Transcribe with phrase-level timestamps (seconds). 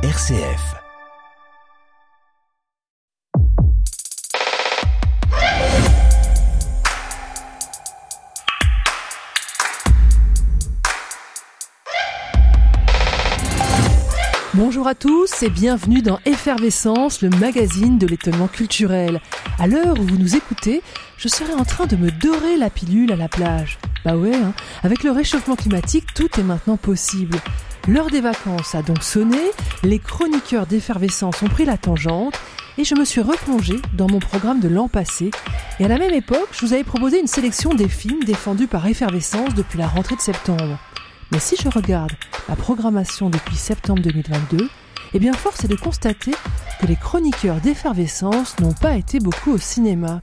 [0.00, 0.76] RCF.
[14.54, 19.20] Bonjour à tous et bienvenue dans Effervescence, le magazine de l'étonnement culturel.
[19.58, 20.80] À l'heure où vous nous écoutez,
[21.16, 23.80] je serai en train de me dorer la pilule à la plage.
[24.04, 24.54] Bah ouais, hein,
[24.84, 27.36] avec le réchauffement climatique, tout est maintenant possible.
[27.88, 29.40] L'heure des vacances a donc sonné,
[29.82, 32.38] les chroniqueurs d'effervescence ont pris la tangente
[32.76, 35.30] et je me suis replongée dans mon programme de l'an passé.
[35.80, 38.86] Et à la même époque, je vous avais proposé une sélection des films défendus par
[38.86, 40.78] effervescence depuis la rentrée de septembre.
[41.32, 42.12] Mais si je regarde
[42.46, 44.68] la programmation depuis septembre 2022,
[45.14, 46.32] eh bien force est de constater
[46.80, 50.20] que les chroniqueurs d'effervescence n'ont pas été beaucoup au cinéma.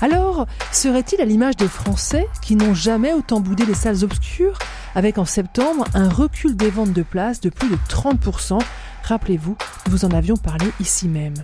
[0.00, 4.58] Alors, serait-il à l'image des Français qui n'ont jamais autant boudé les salles obscures,
[4.94, 8.58] avec en septembre un recul des ventes de places de plus de 30%
[9.06, 9.56] Rappelez-vous,
[9.90, 11.34] nous en avions parlé ici même.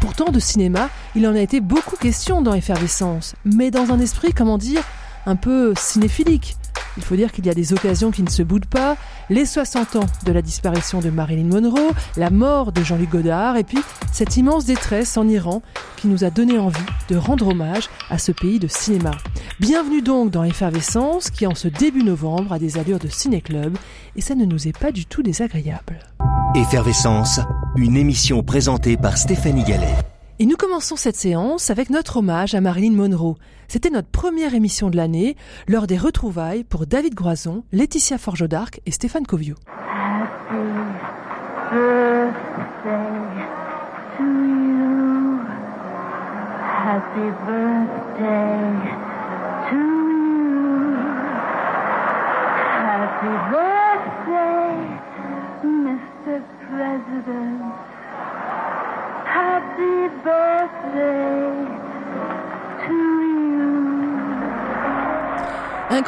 [0.00, 4.32] Pourtant, de cinéma, il en a été beaucoup question dans Effervescence, mais dans un esprit,
[4.32, 4.82] comment dire,
[5.26, 6.56] un peu cinéphilique.
[6.96, 8.96] Il faut dire qu'il y a des occasions qui ne se boudent pas,
[9.30, 13.64] les 60 ans de la disparition de Marilyn Monroe, la mort de Jean-Luc Godard, et
[13.64, 13.78] puis
[14.12, 15.62] cette immense détresse en Iran
[15.96, 16.78] qui nous a donné envie
[17.08, 19.12] de rendre hommage à ce pays de cinéma.
[19.58, 23.78] Bienvenue donc dans Effervescence qui en ce début novembre a des allures de ciné-club
[24.16, 25.98] et ça ne nous est pas du tout désagréable.
[26.54, 27.40] Effervescence,
[27.76, 29.96] une émission présentée par Stéphanie Gallet.
[30.38, 33.36] Et nous commençons cette séance avec notre hommage à Marilyn Monroe.
[33.68, 35.36] C'était notre première émission de l'année,
[35.68, 39.54] lors des retrouvailles pour David Groison, Laetitia Forgeau d'Arc et Stéphane Covio.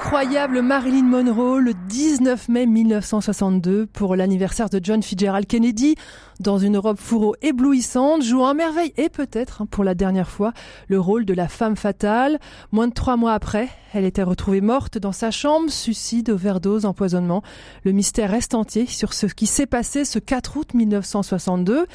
[0.04, 5.96] Incroyable Marilyn Monroe le 19 mai 1962 pour l'anniversaire de John Fitzgerald Kennedy
[6.40, 10.52] dans une robe fourreau éblouissante, jouant à merveille et peut-être hein, pour la dernière fois
[10.88, 12.38] le rôle de la femme fatale.
[12.72, 17.42] Moins de trois mois après, elle était retrouvée morte dans sa chambre, suicide, overdose, empoisonnement.
[17.84, 21.86] Le mystère reste entier sur ce qui s'est passé ce 4 août 1962.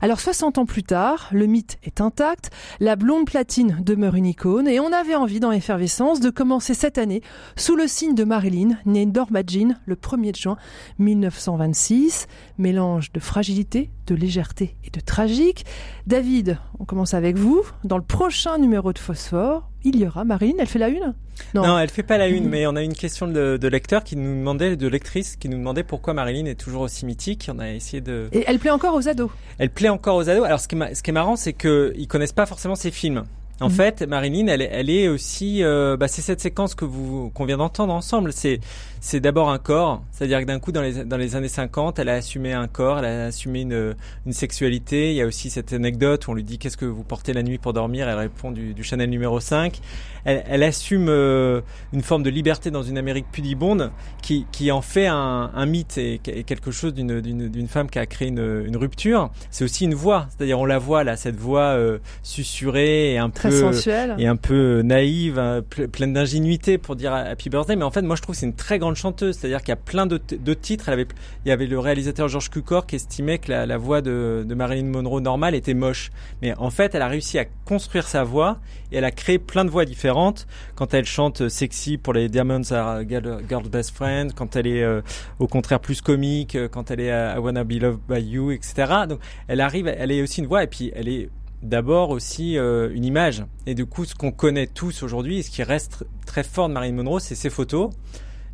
[0.00, 4.68] Alors 60 ans plus tard, le mythe est intact, la blonde platine demeure une icône
[4.68, 7.22] et on avait envie dans Effervescence de commencer cette année
[7.56, 10.56] sous le signe de Marilyn, née Norma Jean le 1er juin
[10.98, 12.28] 1926.
[12.58, 15.64] Mélange de fragilité, de légèreté et de tragique.
[16.06, 17.62] David, on commence avec vous.
[17.84, 20.56] Dans le prochain numéro de Phosphore, il y aura Marine.
[20.58, 21.14] Elle fait la une?
[21.54, 21.78] Non.
[21.78, 24.38] elle fait pas la une, mais on a une question de, de, lecteur qui nous
[24.38, 27.48] demandait, de lectrice, qui nous demandait pourquoi Marilyn est toujours aussi mythique.
[27.54, 28.28] On a essayé de.
[28.32, 29.30] Et elle plaît encore aux ados.
[29.58, 30.44] Elle plaît encore aux ados.
[30.44, 33.24] Alors ce qui est, ce qui est marrant, c'est qu'ils connaissent pas forcément ses films.
[33.60, 33.72] En mmh.
[33.72, 37.56] fait, Marilyn, elle, elle est aussi, euh, bah, c'est cette séquence que vous qu'on vient
[37.56, 38.32] d'entendre ensemble.
[38.32, 38.60] C'est
[39.00, 42.08] c'est d'abord un corps, c'est-à-dire que d'un coup, dans les, dans les années 50, elle
[42.08, 43.94] a assumé un corps, elle a assumé une,
[44.26, 45.10] une sexualité.
[45.10, 47.42] Il y a aussi cette anecdote où on lui dit qu'est-ce que vous portez la
[47.42, 49.80] nuit pour dormir, elle répond du, du Chanel numéro 5.
[50.24, 51.60] Elle, elle assume euh,
[51.92, 53.90] une forme de liberté dans une Amérique pudibonde
[54.22, 58.06] qui, qui en fait un, un mythe et, et, quelque chose d'une, femme qui a
[58.06, 59.30] créé une, une rupture.
[59.50, 63.30] C'est aussi une voix, c'est-à-dire on la voit là, cette voix euh, susurrée et un
[63.30, 64.16] Très peu sensuelle.
[64.18, 67.76] et un peu naïve, hein, pleine d'ingénuité pour dire Happy Birthday.
[67.76, 69.76] Mais en fait, moi je trouve c'est une très grande chanteuse, c'est-à-dire qu'il y a
[69.76, 70.18] plein de,
[70.54, 70.88] titres.
[70.88, 71.06] Elle avait,
[71.44, 75.20] il y avait le réalisateur George Cukor qui estimait que la, voix de, Marilyn Monroe
[75.20, 76.10] normale était moche,
[76.42, 78.58] mais en fait, elle a réussi à construire sa voix
[78.90, 80.46] et elle a créé plein de voix différentes.
[80.74, 85.02] Quand elle chante sexy pour les Diamonds Are Girl's Best Friend, quand elle est euh,
[85.38, 89.06] au contraire plus comique, quand elle est I Wanna Be Loved by You, etc.
[89.08, 91.28] Donc, elle arrive, elle est aussi une voix et puis elle est
[91.62, 93.44] d'abord aussi euh, une image.
[93.66, 96.74] Et du coup, ce qu'on connaît tous aujourd'hui, et ce qui reste très fort de
[96.74, 97.90] Marilyn Monroe, c'est ses photos.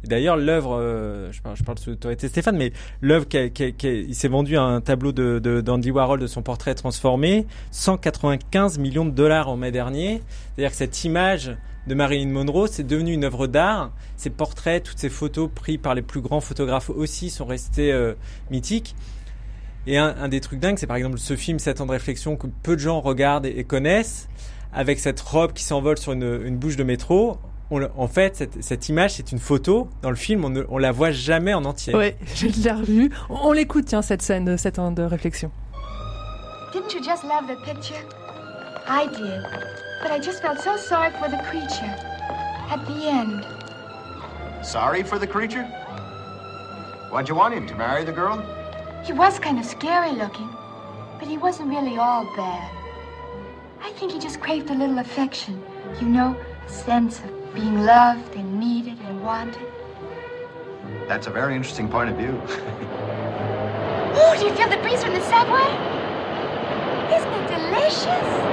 [0.09, 5.12] D'ailleurs, l'œuvre, euh, je parle, sous l'autorité Stéphane, mais l'œuvre, il s'est vendu un tableau
[5.12, 10.23] de, d'Andy Warhol de son portrait transformé, 195 millions de dollars en mai dernier.
[10.55, 11.56] C'est-à-dire que cette image
[11.87, 13.93] de Marilyn Monroe, c'est devenu une œuvre d'art.
[14.17, 18.14] Ces portraits, toutes ces photos prises par les plus grands photographes aussi sont restés euh,
[18.50, 18.94] mythiques.
[19.87, 22.46] Et un, des trucs dingues, c'est par exemple ce film 7 ans de réflexion que
[22.62, 24.28] peu de gens regardent et, connaissent,
[24.73, 27.37] avec cette robe qui s'envole sur une, bouche de métro.
[27.70, 29.88] On, en fait, cette, cette image, c'est une photo.
[30.02, 31.94] Dans le film, on ne on la voit jamais en entier.
[31.96, 33.11] Oui, je l'ai revue.
[33.31, 35.50] On, on l'écoute, tiens, cette scène de 7 ans de réflexion.
[36.72, 38.02] Didn't you just love the picture?
[38.87, 39.43] I did.
[40.02, 41.94] But I just felt so sorry for the creature.
[42.70, 43.46] At the end.
[44.62, 45.64] Sorry for the creature?
[47.11, 48.43] Why'd you want him to marry the girl?
[49.05, 50.49] He was kind of scary looking,
[51.19, 52.70] but he wasn't really all bad.
[53.82, 55.62] I think he just craved a little affection.
[56.00, 59.66] You know, a sense of being loved and needed and wanted.
[61.06, 62.30] That's a very interesting point of view.
[64.18, 65.62] Ooh, do you feel the breeze from the subway?
[67.14, 68.44] Isn't it delicious?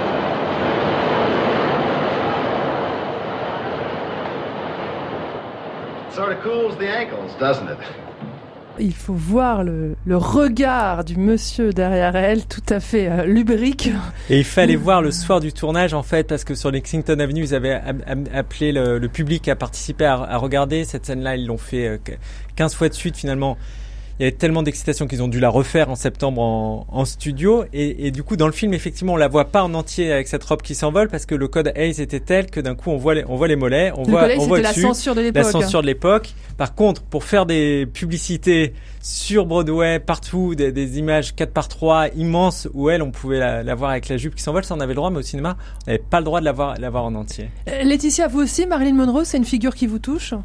[6.14, 7.80] sort of cools the ankles, doesn't it?
[8.80, 13.90] Il faut voir le, le regard du monsieur derrière elle, tout à fait euh, lubrique.
[14.30, 17.42] Et il fallait voir le soir du tournage en fait, parce que sur Lexington Avenue,
[17.42, 17.82] ils avaient
[18.34, 21.36] appelé le, le public à participer à, à regarder cette scène-là.
[21.36, 21.98] Ils l'ont fait euh,
[22.56, 23.58] 15 fois de suite finalement.
[24.22, 27.66] Il y avait tellement d'excitation qu'ils ont dû la refaire en septembre en, en studio.
[27.74, 30.28] Et, et du coup, dans le film, effectivement, on la voit pas en entier avec
[30.28, 32.98] cette robe qui s'envole parce que le code Hayes était tel que d'un coup, on
[32.98, 35.22] voit les, on voit les mollets, on Le voit, on voit la dessus censure de
[35.22, 35.46] la l'époque.
[35.52, 36.36] censure de l'époque.
[36.56, 42.10] Par contre, pour faire des publicités sur Broadway, partout, des, des images 4 par 3
[42.16, 44.80] immenses où elle, on pouvait la, la voir avec la jupe qui s'envole, ça on
[44.82, 45.58] avait le droit, mais au cinéma,
[45.88, 47.50] on n'avait pas le droit de la voir, la voir en entier.
[47.68, 50.36] Euh, Laetitia, vous aussi, Marilyn Monroe, c'est une figure qui vous touche?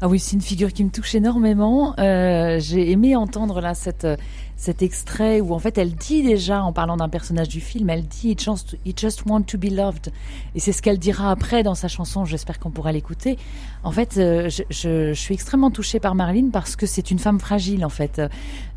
[0.00, 1.94] Ah oui, c'est une figure qui me touche énormément.
[1.98, 4.06] Euh, J'ai aimé entendre là cette,
[4.56, 8.04] cet extrait où en fait elle dit déjà, en parlant d'un personnage du film, elle
[8.06, 10.12] dit It just, it just want to be loved.
[10.54, 13.38] Et c'est ce qu'elle dira après dans sa chanson, j'espère qu'on pourra l'écouter.
[13.82, 17.18] En fait, euh, je, je, je suis extrêmement touchée par Marilyn parce que c'est une
[17.18, 18.20] femme fragile en fait.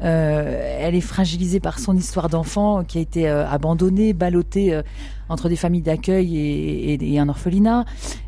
[0.02, 4.81] Euh, elle est fragilisée par son histoire d'enfant qui a été euh, abandonnée, ballottée euh,
[5.29, 7.85] entre des familles d'accueil et, un orphelinat.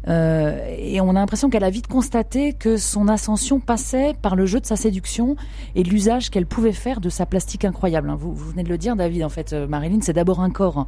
[0.07, 4.45] Euh, et on a l'impression qu'elle a vite constaté que son ascension passait par le
[4.45, 5.35] jeu de sa séduction
[5.75, 8.11] et l'usage qu'elle pouvait faire de sa plastique incroyable.
[8.17, 9.23] Vous, venez de le dire, David.
[9.23, 10.87] En fait, euh, Marilyn, c'est d'abord un corps.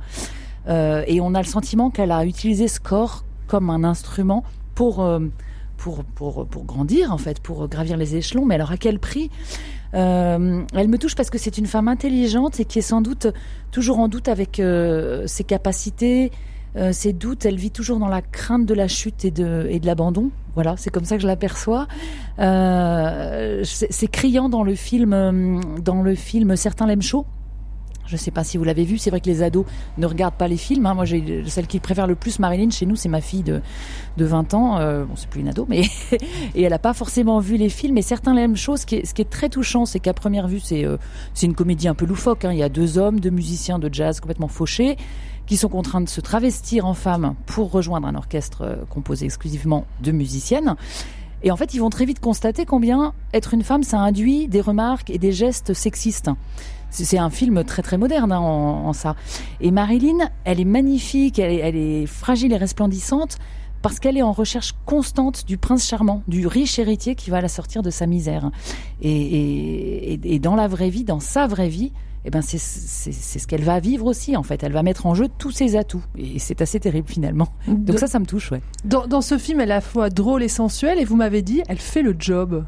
[0.67, 4.43] Euh, et on a le sentiment qu'elle a utilisé ce corps comme un instrument
[4.75, 5.05] pour
[5.75, 8.45] pour pour pour grandir en fait, pour gravir les échelons.
[8.45, 9.29] Mais alors à quel prix?
[9.93, 13.27] Euh, Elle me touche parce que c'est une femme intelligente et qui est sans doute
[13.71, 16.31] toujours en doute avec euh, ses capacités,
[16.75, 17.45] euh, ses doutes.
[17.45, 20.31] Elle vit toujours dans la crainte de la chute et de et de l'abandon.
[20.55, 21.87] Voilà, c'est comme ça que je l'aperçois.
[22.39, 27.25] Euh, c'est criant dans le film, euh, dans le film Certains l'aiment chaud.
[28.11, 28.97] Je sais pas si vous l'avez vu.
[28.97, 29.65] C'est vrai que les ados
[29.97, 30.85] ne regardent pas les films.
[30.85, 30.93] hein.
[30.93, 33.61] Moi, j'ai celle qui préfère le plus Marilyn chez nous, c'est ma fille de
[34.17, 34.77] de 20 ans.
[34.79, 35.83] Euh, bon, c'est plus une ado, mais
[36.55, 37.97] et elle a pas forcément vu les films.
[37.97, 38.75] Et certains l'aiment chaud.
[38.75, 40.97] Ce qui est, ce qui est très touchant, c'est qu'à première vue, c'est euh,
[41.41, 42.43] une comédie un peu loufoque.
[42.45, 42.51] hein.
[42.51, 44.97] Il y a deux hommes, deux musiciens de jazz complètement fauchés
[45.47, 49.85] qui sont contraints de se travestir en femmes pour rejoindre un orchestre euh, composé exclusivement
[50.01, 50.75] de musiciennes.
[51.43, 54.61] Et en fait, ils vont très vite constater combien être une femme, ça induit des
[54.61, 56.29] remarques et des gestes sexistes.
[56.91, 59.15] C'est un film très très moderne hein, en, en ça.
[59.61, 63.37] Et Marilyn, elle est magnifique, elle est, elle est fragile et resplendissante
[63.81, 67.47] parce qu'elle est en recherche constante du prince charmant, du riche héritier qui va la
[67.47, 68.51] sortir de sa misère.
[69.01, 71.91] Et, et, et- et dans la vraie vie, dans sa vraie vie,
[72.23, 74.61] eh ben c'est ce qu'elle va vivre aussi en fait.
[74.61, 77.47] Elle va mettre en jeu tous ses atouts et c'est assez terrible finalement.
[77.67, 78.61] Donc ça, ça me touche, ouais.
[78.85, 81.41] Dans, dans ce film, elle est à la fois drôle et sensuelle, et vous m'avez
[81.41, 82.63] dit, elle fait le job.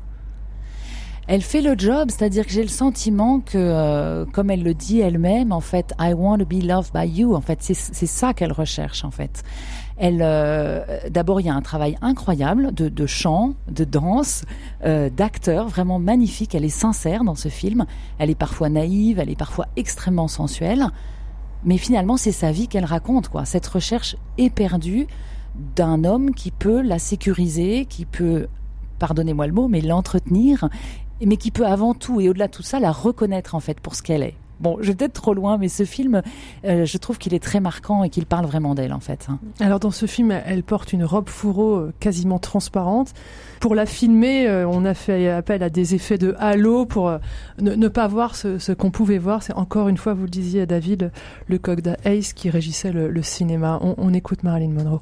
[1.28, 5.00] Elle fait le job, c'est-à-dire que j'ai le sentiment que, euh, comme elle le dit
[5.00, 7.34] elle-même, en fait, I want to be loved by you.
[7.34, 7.74] En fait, c'est
[8.06, 9.44] ça qu'elle recherche, en fait.
[9.96, 14.44] Elle, euh, d'abord, il y a un travail incroyable de, de chant, de danse,
[14.86, 16.56] euh, d'acteur, vraiment magnifique.
[16.56, 17.86] Elle est sincère dans ce film.
[18.18, 20.88] Elle est parfois naïve, elle est parfois extrêmement sensuelle.
[21.64, 23.46] Mais finalement, c'est sa vie qu'elle raconte, quoi.
[23.46, 25.08] Cette recherche éperdue
[25.76, 28.48] d'un homme qui peut la sécuriser, qui peut,
[29.00, 30.68] pardonnez-moi le mot, mais l'entretenir,
[31.26, 33.96] mais qui peut avant tout et au-delà de tout ça la reconnaître en fait pour
[33.96, 34.36] ce qu'elle est.
[34.60, 36.22] Bon, je vais peut-être trop loin, mais ce film,
[36.64, 39.28] euh, je trouve qu'il est très marquant et qu'il parle vraiment d'elle en fait.
[39.30, 39.40] hein.
[39.60, 43.14] Alors dans ce film, elle porte une robe fourreau euh, quasiment transparente.
[43.60, 47.12] Pour la filmer, euh, on a fait appel à des effets de halo pour
[47.60, 49.44] ne, pas voir ce, qu'on pouvait voir.
[49.44, 51.12] C'est encore une fois, vous le disiez, David,
[51.48, 53.80] le coq d'Ace qui régissait le, le cinéma.
[53.82, 55.02] On, on écoute Marilyn Monroe.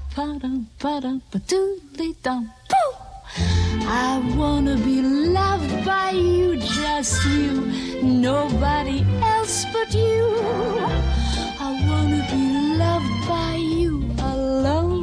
[3.87, 7.71] I wanna be loved by you, just you,
[8.03, 10.35] nobody else but you.
[11.59, 12.43] I wanna be
[12.77, 15.00] loved by you alone.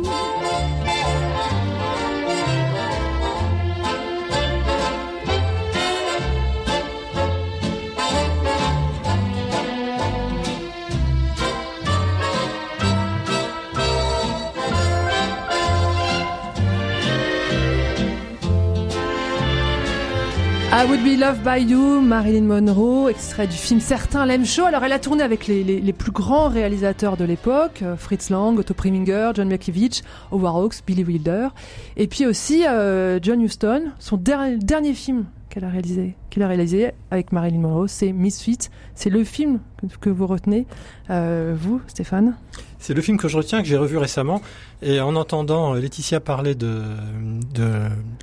[20.81, 24.65] I Would Be Loved by You, Marilyn Monroe, extrait du film Certains l'aiment chaud.
[24.65, 28.57] Alors elle a tourné avec les, les- plus grands réalisateurs de l'époque, euh, Fritz Lang,
[28.57, 31.49] Otto Preminger, John Malkovich, Howard Billy Wilder,
[31.97, 33.87] et puis aussi euh, John Huston.
[33.99, 38.69] Son der- dernier film qu'elle a réalisé, qu'elle a réalisé avec Marilyn Monroe, c'est Misfits.
[38.95, 39.61] C'est le film
[40.01, 40.67] que, vous retenez,
[41.11, 42.37] euh, vous, Stéphane?
[42.79, 44.41] C'est le film que je retiens, que j'ai revu récemment.
[44.83, 46.83] Et en entendant euh, Laetitia parler de,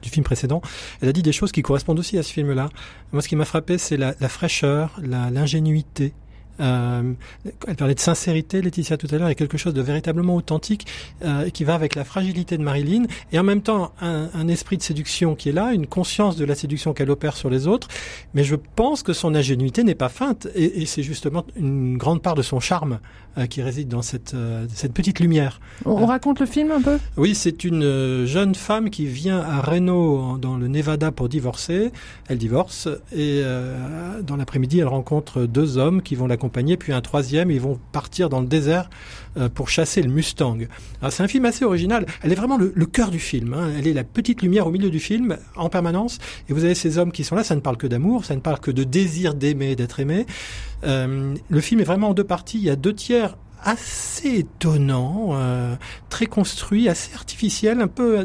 [0.01, 0.61] du film précédent,
[1.01, 2.69] elle a dit des choses qui correspondent aussi à ce film-là.
[3.11, 6.13] Moi, ce qui m'a frappé, c'est la, fraîcheur, l'ingénuité.
[6.59, 7.13] Euh,
[7.67, 10.87] elle parlait de sincérité, Laetitia, tout à l'heure, et quelque chose de véritablement authentique
[11.23, 14.77] euh, qui va avec la fragilité de Marilyn, et en même temps un, un esprit
[14.77, 17.87] de séduction qui est là, une conscience de la séduction qu'elle opère sur les autres.
[18.33, 22.21] Mais je pense que son ingénuité n'est pas feinte, et, et c'est justement une grande
[22.21, 22.99] part de son charme
[23.37, 25.59] euh, qui réside dans cette, euh, cette petite lumière.
[25.85, 26.97] On, on raconte le film un peu?
[27.17, 31.27] Oui, c'est une euh, jeune femme qui vient à Reno, en- dans le Nevada, pour
[31.27, 31.91] divorcer.
[32.27, 37.51] Elle divorce et euh, dans l'après-midi, elle rencontre deux hommes qui vont puis un troisième.
[37.51, 38.89] Ils vont partir dans le désert
[39.37, 40.57] euh, pour chasser le Mustang.
[41.01, 42.05] Alors, C'est un film assez original.
[42.23, 43.53] Elle est vraiment le, le cœur du film.
[43.53, 43.69] hein.
[43.77, 46.19] Elle est la petite lumière au milieu du film en permanence.
[46.49, 47.43] Et vous avez ces hommes qui sont là.
[47.43, 50.25] Ça ne parle que d'amour, ça ne parle que de désir d'aimer, d'être aimé.
[50.83, 52.57] Euh, le film est vraiment en deux parties.
[52.57, 55.75] Il y a deux tiers assez étonnants, euh,
[56.09, 58.23] très construits, assez artificiels, un peu à,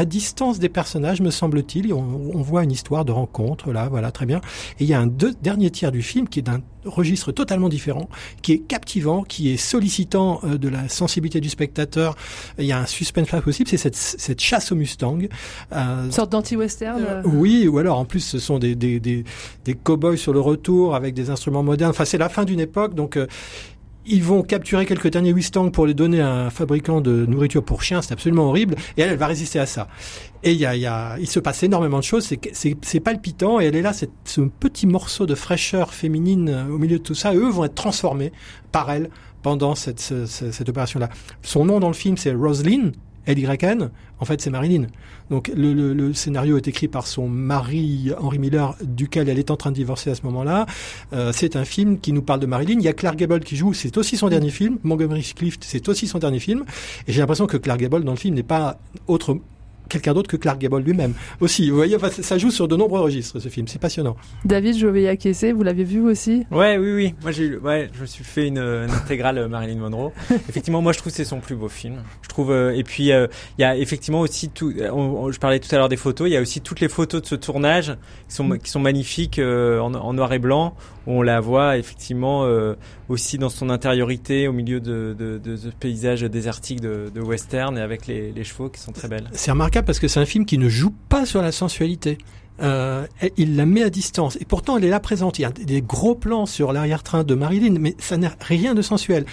[0.00, 1.88] à distance des personnages, me semble-t-il.
[1.88, 4.40] Et On, on voit une histoire de rencontre, là, voilà, très bien.
[4.78, 7.70] Et il y a un deux, dernier tiers du film qui est d'un registre totalement
[7.70, 8.10] différent,
[8.42, 12.14] qui est captivant, qui est sollicitant euh, de la sensibilité du spectateur.
[12.58, 15.20] Il y a un suspense pas possible, c'est cette, cette chasse au Mustang.
[15.72, 17.22] Euh, Une sorte d'anti-western euh, euh.
[17.24, 19.24] oui, ou alors en plus ce sont des, des, des,
[19.64, 21.90] des cow-boys sur le retour avec des instruments modernes.
[21.90, 23.26] Enfin, c'est la fin d'une époque, donc euh,
[24.06, 27.82] ils vont capturer quelques derniers Mustang pour les donner à un fabricant de nourriture pour
[27.82, 28.02] chiens.
[28.02, 28.74] C'est absolument horrible.
[28.96, 29.88] Et elle, elle va résister à ça.
[30.42, 32.28] Et il y a, y a, il se passe énormément de choses.
[32.52, 33.60] C'est, palpitant.
[33.60, 37.02] Et elle est là, cette, ce petit morceau de fraîcheur féminine euh, au milieu de
[37.02, 37.32] tout ça.
[37.34, 38.32] Et eux vont être transformés
[38.72, 39.10] par elle
[39.42, 41.08] pendant cette, ce- ce- cette opération-là.
[41.42, 42.92] Son nom dans le film, c'est Roselyne.
[43.26, 43.90] L-Y-N,
[44.20, 44.86] en fait, c'est Marilyn.
[45.30, 49.56] Donc, le, le- scénario est écrit par son mari, Henry Miller, duquel elle est en
[49.56, 50.66] train de divorcer à ce moment-là.
[51.12, 52.78] Euh, c'est un film qui nous parle de Marilyn.
[52.78, 54.78] Il y a Clark Gable qui joue, c'est aussi son dernier film.
[54.82, 56.64] Montgomery Clift, c'est aussi son dernier film.
[57.08, 58.78] Et j'ai l'impression que Clark Gable, dans le film, n'est pas
[59.08, 59.38] autre
[59.88, 61.14] quelqu'un d'autre que Clark Gable lui-même.
[61.40, 63.66] Aussi, vous voyez, enfin, ça joue sur de nombreux registres, ce film.
[63.68, 64.16] C'est passionnant.
[64.44, 65.52] David, je vais y acquiescer.
[65.52, 66.44] Vous l'avez vu aussi?
[66.50, 67.14] Ouais, oui, oui.
[67.22, 70.12] Moi, j'ai ouais, je me suis fait une, une intégrale euh, Marilyn Monroe.
[70.48, 71.96] effectivement, moi, je trouve que c'est son plus beau film.
[72.22, 73.26] Je trouve, euh, et puis, euh,
[73.58, 76.28] il y a effectivement aussi tout, on- on- je parlais tout à l'heure des photos,
[76.28, 77.96] il y a aussi toutes les photos de ce tournage
[78.28, 80.74] qui sont, qui sont magnifiques euh, en, en noir et blanc,
[81.06, 82.74] où on la voit effectivement euh,
[83.08, 87.76] aussi dans son intériorité, au milieu de, de, de ce paysage désertique de, de western
[87.78, 89.28] et avec les, les chevaux qui sont très belles.
[89.32, 92.18] C'est remarquable parce que c'est un film qui ne joue pas sur la sensualité.
[92.62, 93.04] Euh,
[93.36, 95.40] il la met à distance et pourtant elle est là présente.
[95.40, 98.82] Il y a des gros plans sur l'arrière-train de Marilyn, mais ça n'a rien de
[98.82, 99.26] sensuel.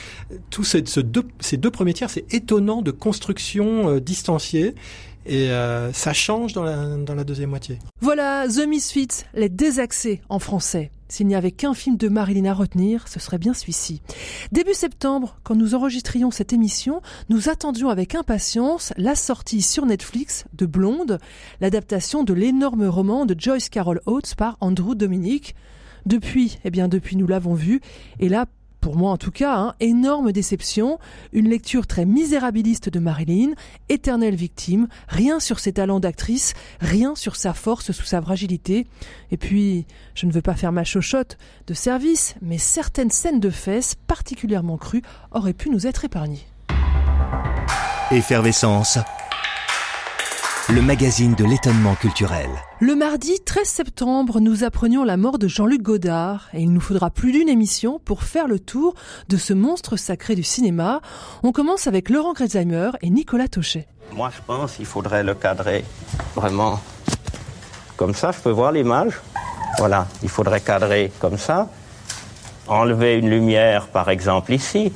[0.50, 4.74] Tous ces, ce deux, ces deux premiers tiers, c'est étonnant de construction euh, distanciée
[5.28, 7.78] et euh, ça change dans la, dans la deuxième moitié.
[8.02, 10.90] Voilà The Misfits, les désaxés en français.
[11.12, 14.02] S'il n'y avait qu'un film de Marilyn à retenir, ce serait bien celui-ci.
[14.54, 20.46] Début septembre, quand nous enregistrions cette émission, nous attendions avec impatience la sortie sur Netflix
[20.54, 21.20] de Blonde,
[21.60, 25.54] l'adaptation de l'énorme roman de Joyce Carol Oates par Andrew Dominic.
[26.06, 27.82] Depuis, eh bien depuis nous l'avons vu,
[28.22, 28.46] et là,
[28.82, 31.00] pour moi en tout cas, hein, énorme déception,
[31.32, 33.52] une lecture très misérabiliste de Marilyn,
[33.88, 38.88] éternelle victime, rien sur ses talents d'actrice, rien sur sa force sous sa fragilité.
[39.30, 39.86] Et puis,
[40.16, 44.78] je ne veux pas faire ma chochotte de service, mais certaines scènes de fesses particulièrement
[44.78, 46.46] crues auraient pu nous être épargnées.
[48.12, 48.98] Effervescence.
[50.74, 52.48] Le magazine de l'étonnement culturel.
[52.80, 57.10] Le mardi 13 septembre, nous apprenions la mort de Jean-Luc Godard et il nous faudra
[57.10, 58.94] plus d'une émission pour faire le tour
[59.28, 61.02] de ce monstre sacré du cinéma.
[61.44, 63.86] On commence avec Laurent Grezheimer et Nicolas Tauchet.
[64.14, 65.84] Moi, je pense qu'il faudrait le cadrer
[66.36, 66.80] vraiment
[67.98, 68.32] comme ça.
[68.32, 69.20] Je peux voir l'image.
[69.78, 71.68] Voilà, il faudrait cadrer comme ça.
[72.70, 74.94] Enlever une lumière, par exemple, ici.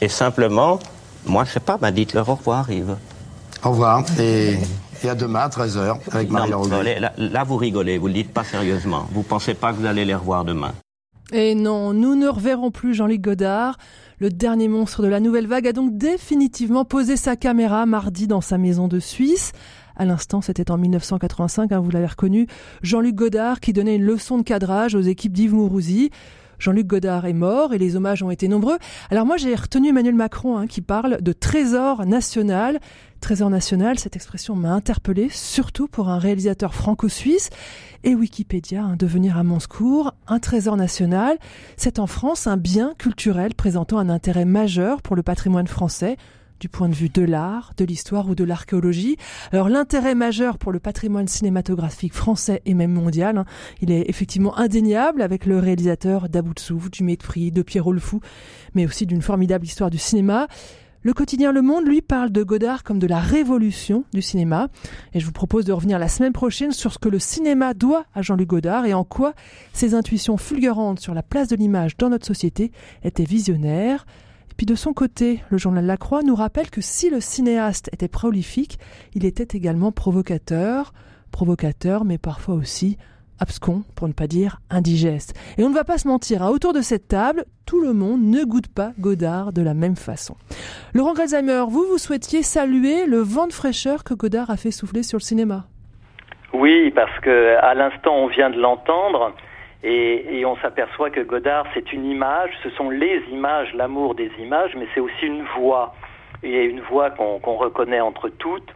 [0.00, 0.78] Et simplement,
[1.26, 2.96] moi, je sais pas, bah, dites-leur au revoir, Yves.
[3.64, 4.56] Au revoir et,
[5.02, 8.22] Et à demain à 13h avec Marie Non, là, là, vous rigolez, vous ne le
[8.22, 9.06] dites pas sérieusement.
[9.12, 10.72] Vous pensez pas que vous allez les revoir demain
[11.32, 13.78] Et non, nous ne reverrons plus Jean-Luc Godard.
[14.18, 18.42] Le dernier monstre de la nouvelle vague a donc définitivement posé sa caméra mardi dans
[18.42, 19.52] sa maison de Suisse.
[19.96, 22.46] À l'instant, c'était en 1985, hein, vous l'avez reconnu,
[22.82, 26.10] Jean-Luc Godard qui donnait une leçon de cadrage aux équipes d'Yves Mourouzi.
[26.60, 28.78] Jean-Luc Godard est mort et les hommages ont été nombreux.
[29.10, 32.78] Alors moi, j'ai retenu Emmanuel Macron hein, qui parle de trésor national.
[33.20, 37.50] Trésor national, cette expression m'a interpellé, surtout pour un réalisateur franco-suisse.
[38.04, 41.38] Et Wikipédia, hein, devenir à mon secours, un trésor national,
[41.76, 46.16] c'est en France un bien culturel présentant un intérêt majeur pour le patrimoine français,
[46.60, 49.16] du point de vue de l'art, de l'histoire ou de l'archéologie.
[49.50, 53.44] Alors l'intérêt majeur pour le patrimoine cinématographique français et même mondial, hein,
[53.80, 58.00] il est effectivement indéniable avec le réalisateur d'About de Souffle, du Mépris, de Pierrot le
[58.00, 58.20] Fou,
[58.74, 60.46] mais aussi d'une formidable histoire du cinéma.
[61.02, 64.68] Le quotidien Le Monde, lui, parle de Godard comme de la révolution du cinéma.
[65.14, 68.04] Et je vous propose de revenir la semaine prochaine sur ce que le cinéma doit
[68.14, 69.32] à Jean-Luc Godard et en quoi
[69.72, 72.70] ses intuitions fulgurantes sur la place de l'image dans notre société
[73.02, 74.04] étaient visionnaires.
[74.60, 78.08] Puis de son côté, le journal La Croix nous rappelle que si le cinéaste était
[78.08, 78.78] prolifique,
[79.14, 80.92] il était également provocateur.
[81.32, 82.98] Provocateur, mais parfois aussi
[83.38, 85.32] abscon, pour ne pas dire indigeste.
[85.56, 88.22] Et on ne va pas se mentir, hein, autour de cette table, tout le monde
[88.22, 90.36] ne goûte pas Godard de la même façon.
[90.92, 95.02] Laurent Grelzheimer, vous, vous souhaitiez saluer le vent de fraîcheur que Godard a fait souffler
[95.02, 95.68] sur le cinéma?
[96.52, 99.32] Oui, parce que à l'instant, on vient de l'entendre.
[99.82, 104.74] Et, on s'aperçoit que Godard, c'est une image, ce sont les images, l'amour des images,
[104.76, 105.94] mais c'est aussi une voix.
[106.42, 108.74] Et une voix qu'on qu'on reconnaît entre toutes,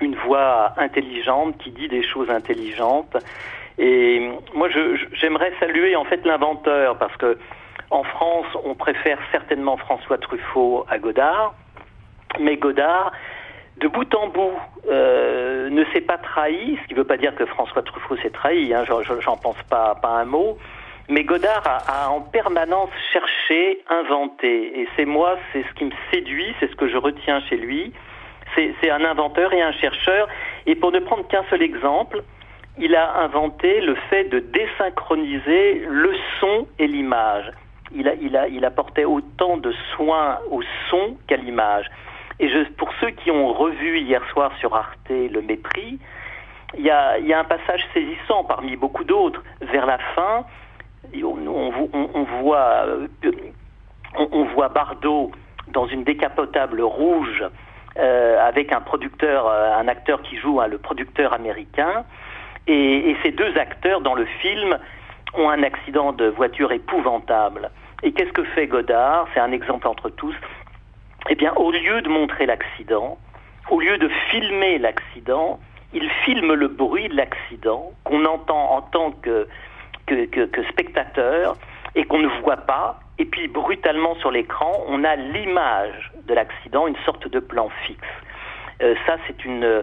[0.00, 3.16] une voix intelligente qui dit des choses intelligentes.
[3.78, 4.68] Et moi,
[5.12, 7.38] j'aimerais saluer en fait l'inventeur, parce que
[7.90, 11.54] en France, on préfère certainement François Truffaut à Godard,
[12.38, 13.12] mais Godard,
[13.80, 14.58] de bout en bout,
[14.90, 18.30] euh, ne s'est pas trahi, ce qui ne veut pas dire que François Truffaut s'est
[18.30, 20.58] trahi, hein, j'en pense pas, un mot,
[21.08, 26.54] mais Godard a, en permanence cherché, inventé, et c'est moi, c'est ce qui me séduit,
[26.60, 27.92] c'est ce que je retiens chez lui,
[28.56, 30.26] c'est un inventeur et un chercheur,
[30.66, 32.22] et pour ne prendre qu'un seul exemple,
[32.78, 37.52] il a inventé le fait de désynchroniser le son et l'image.
[37.94, 41.86] Il, a, il, il apportait autant de soins au son qu'à l'image.
[42.40, 45.98] Et pour ceux qui ont revu hier soir sur Arte Le Mépris,
[46.76, 49.42] il y a, un passage saisissant parmi beaucoup d'autres.
[49.60, 50.44] Vers la fin,
[51.14, 52.84] on, on voit,
[54.68, 55.32] Bardot
[55.68, 57.44] dans une décapotable rouge
[57.98, 62.04] euh, avec un producteur, un acteur qui joue hein, le producteur américain.
[62.66, 64.78] Et, et, ces deux acteurs dans le film
[65.34, 67.70] ont un accident de voiture épouvantable.
[68.02, 69.26] Et qu'est-ce que fait Godard?
[69.34, 70.34] C'est un exemple entre tous.
[71.30, 73.18] Eh bien, au lieu de montrer l'accident,
[73.70, 75.58] au lieu de filmer l'accident,
[75.92, 79.46] il filme le bruit de l'accident qu'on entend en tant que,
[80.70, 81.56] spectateur
[81.94, 83.00] et qu'on ne voit pas.
[83.18, 88.06] Et puis, brutalement sur l'écran, on a l'image de l'accident, une sorte de plan fixe.
[88.80, 89.82] Euh, ça, c'est une,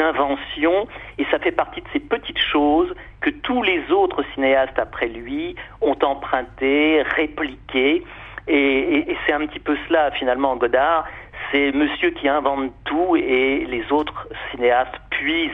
[0.00, 5.06] invention et ça fait partie de ces petites choses que tous les autres cinéastes après
[5.06, 8.02] lui ont emprunté, répliqué.
[8.48, 11.04] Et, et, et c'est un petit peu cela, finalement, Godard.
[11.50, 15.50] C'est monsieur qui invente tout et les autres cinéastes puisent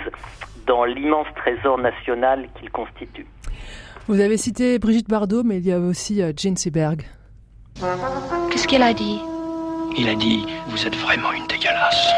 [0.66, 3.26] dans l'immense trésor national qu'il constitue.
[4.06, 7.02] Vous avez cité Brigitte Bardot, mais il y a aussi euh, Jane Seberg.
[8.50, 9.20] Qu'est-ce qu'elle a dit?
[9.98, 12.12] Il a dit Vous êtes vraiment une dégueulasse.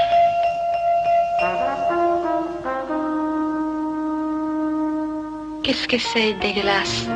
[5.63, 7.09] Qu'est-ce que c'est dégueulasse?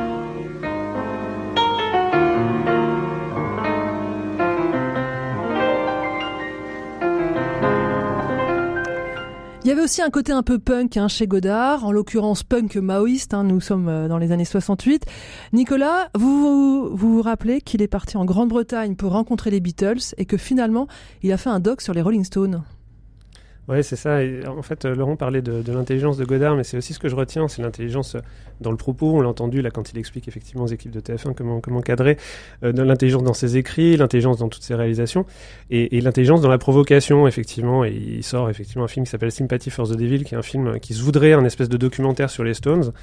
[9.65, 12.75] Il y avait aussi un côté un peu punk hein, chez Godard, en l'occurrence punk
[12.75, 15.07] maoïste, hein, nous sommes dans les années 68.
[15.53, 20.25] Nicolas, vous vous, vous rappelez qu'il est parti en Grande-Bretagne pour rencontrer les Beatles et
[20.25, 20.87] que finalement
[21.23, 22.61] il a fait un doc sur les Rolling Stones?
[23.67, 24.19] Oui, c'est ça.
[24.47, 27.47] En fait, Laurent parlait de, l'intelligence de Godard, mais c'est aussi ce que je retiens,
[27.47, 28.15] c'est l'intelligence
[28.61, 29.11] dans le propos.
[29.15, 32.17] On l'a entendu là quand il explique effectivement aux équipes de TF1 comment comment cadrer,
[32.63, 35.25] euh, l'intelligence dans ses écrits, l'intelligence dans toutes ses réalisations,
[35.71, 37.83] et, et l'intelligence dans la provocation effectivement.
[37.85, 40.43] Et il sort effectivement un film qui s'appelle Sympathy for the Devil, qui est un
[40.43, 42.93] film qui se voudrait un espèce de documentaire sur les Stones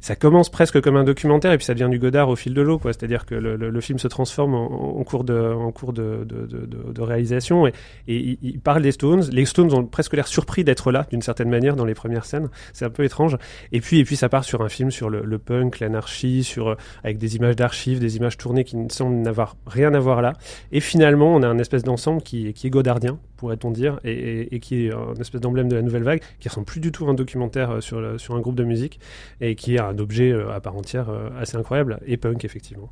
[0.00, 2.62] ça commence presque comme un documentaire et puis ça devient du Godard au fil de
[2.62, 2.92] l'eau, quoi.
[2.92, 7.72] C'est-à-dire que le, film se transforme en, cours de, réalisation et,
[8.06, 9.24] et, il parle des Stones.
[9.32, 12.48] Les Stones ont presque l'air surpris d'être là d'une certaine manière dans les premières scènes.
[12.72, 13.36] C'est un peu étrange.
[13.72, 17.18] Et puis, et puis ça part sur un film sur le, punk, l'anarchie, sur avec
[17.18, 20.34] des images d'archives, des images tournées qui ne semblent n'avoir rien à voir là.
[20.72, 24.92] Et finalement, on a un espèce d'ensemble qui, est godardien, pourrait-on dire, et, qui est
[24.92, 27.82] un espèce d'emblème de la nouvelle vague, qui ressemble plus du tout à un documentaire
[27.82, 29.00] sur, le, sur un groupe de musique
[29.40, 32.90] et qui est un objet euh, à part entière euh, assez incroyable et punk effectivement.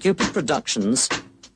[0.00, 1.08] Cupid Productions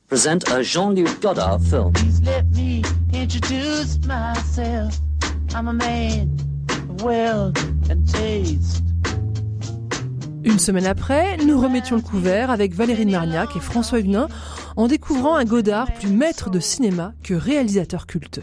[0.07, 1.91] present a Jean-Luc Godard film.
[1.93, 2.83] Please let me
[3.13, 4.99] introduce myself.
[5.55, 6.29] I'm a man
[6.69, 7.57] of wealth
[7.89, 8.83] and taste.
[10.43, 14.27] Une semaine après, nous remettions le couvert avec Valérie Marniac et François Huguenin
[14.75, 18.41] en découvrant un Godard plus maître de cinéma que réalisateur culte.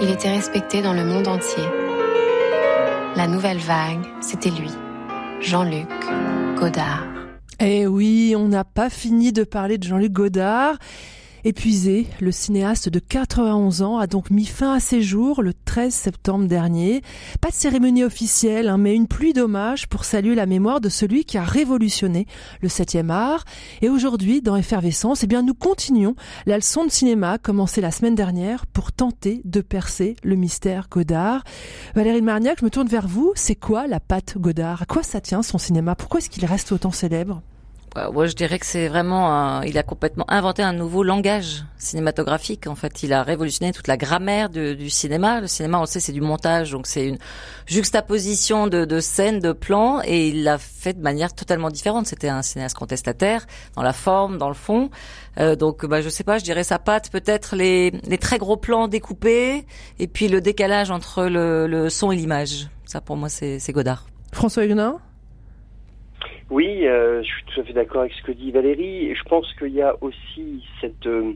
[0.00, 1.64] Il était respecté dans le monde entier.
[3.16, 4.70] La nouvelle vague, c'était lui,
[5.40, 5.88] Jean-Luc
[6.58, 7.06] Godard.
[7.60, 10.76] Eh oui, on n'a pas fini de parler de Jean-Luc Godard.
[11.44, 15.92] Épuisé, le cinéaste de 91 ans a donc mis fin à ses jours le 13
[15.92, 17.02] septembre dernier.
[17.40, 21.24] Pas de cérémonie officielle, hein, mais une pluie d'hommages pour saluer la mémoire de celui
[21.24, 22.28] qui a révolutionné
[22.60, 23.44] le 7e art.
[23.80, 26.14] Et aujourd'hui, dans Effervescence, eh bien, nous continuons
[26.46, 31.42] la leçon de cinéma commencée la semaine dernière pour tenter de percer le mystère Godard.
[31.96, 33.32] Valérie Marniac, je me tourne vers vous.
[33.34, 34.82] C'est quoi la patte Godard?
[34.82, 35.96] À quoi ça tient son cinéma?
[35.96, 37.42] Pourquoi est-ce qu'il reste autant célèbre?
[38.12, 42.66] Moi, je dirais que c'est vraiment, un, il a complètement inventé un nouveau langage cinématographique.
[42.66, 45.40] En fait, il a révolutionné toute la grammaire du cinéma.
[45.40, 47.18] Le cinéma, on le sait, c'est du montage, donc c'est une
[47.66, 52.06] juxtaposition de, de scènes, de plans, et il l'a fait de manière totalement différente.
[52.06, 54.90] C'était un cinéaste contestataire dans la forme, dans le fond.
[55.38, 58.56] Euh, donc, bah, je sais pas, je dirais sa patte, peut-être les, les très gros
[58.56, 59.66] plans découpés,
[59.98, 62.68] et puis le décalage entre le, le son et l'image.
[62.86, 64.06] Ça, pour moi, c'est Godard.
[64.32, 64.98] François Huguenin
[66.52, 69.14] oui, euh, je suis tout à fait d'accord avec ce que dit Valérie.
[69.14, 71.32] Je pense qu'il y a aussi cette, euh,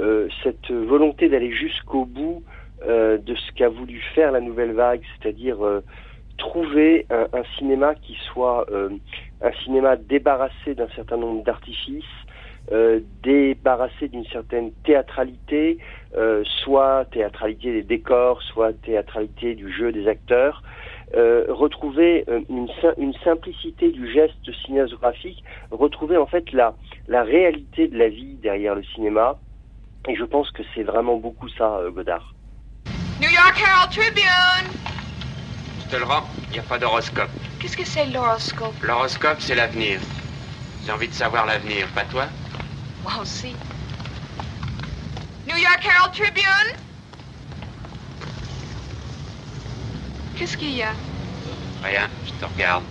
[0.00, 0.28] euh,
[0.68, 2.42] volonté d'aller jusqu'au bout
[2.84, 5.58] de ce qu'a voulu faire la nouvelle vague, c'est-à-dire
[6.36, 8.66] trouver un, cinéma qui soit
[9.40, 12.02] un cinéma débarrassé d'un certain nombre d'artifices,
[13.22, 15.78] débarrassé d'une certaine théâtralité,
[16.64, 20.64] soit théâtralité des décors, soit théâtralité du jeu des acteurs.
[21.14, 26.74] Euh, retrouver une, une, simplicité du geste cinématographique, retrouver en fait la,
[27.06, 29.38] la réalité de la vie derrière le cinéma.
[30.08, 32.34] Et je pense que c'est vraiment beaucoup ça, euh, Godard.
[33.20, 34.72] New York Herald Tribune
[35.84, 37.30] Je te le rends, il n'y a pas d'horoscope.
[37.60, 38.74] Qu'est-ce que c'est l'horoscope?
[38.82, 40.00] L'horoscope, c'est l'avenir.
[40.86, 42.24] J'ai envie de savoir l'avenir, pas toi?
[43.02, 43.54] Moi aussi.
[45.46, 46.81] New York Herald Tribune
[50.36, 50.92] Qu'est-ce qu'il y a?
[51.82, 52.84] Rien, je te regarde.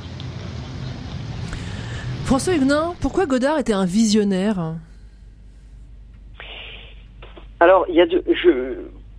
[2.25, 4.75] François Huguenin, pourquoi Godard était un visionnaire?
[7.59, 8.75] Alors, il y a de, je,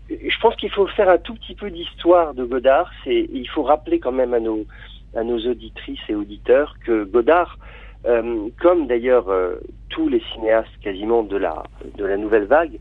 [0.08, 2.90] je pense qu'il faut faire un tout petit peu d'histoire de Godard.
[3.04, 4.64] C'est, il faut rappeler quand même à nos,
[5.14, 7.58] à nos auditrices et auditeurs que Godard,
[8.06, 9.56] euh, comme d'ailleurs euh,
[9.90, 11.62] tous les cinéastes quasiment de la,
[11.96, 12.78] de la nouvelle vague,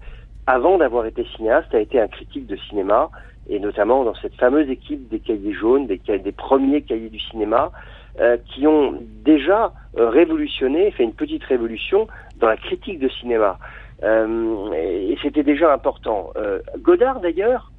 [0.48, 3.10] avant d'avoir été cinéaste, a été un critique de cinéma
[3.50, 7.72] et notamment dans cette fameuse équipe des cahiers jaunes, des, des premiers cahiers du cinéma,
[8.20, 12.08] euh, qui ont déjà euh, révolutionné, fait une petite révolution
[12.40, 13.58] dans la critique de cinéma.
[14.04, 16.32] Euh, et, c'était déjà important.
[16.36, 17.72] Euh, Godard, d'ailleurs,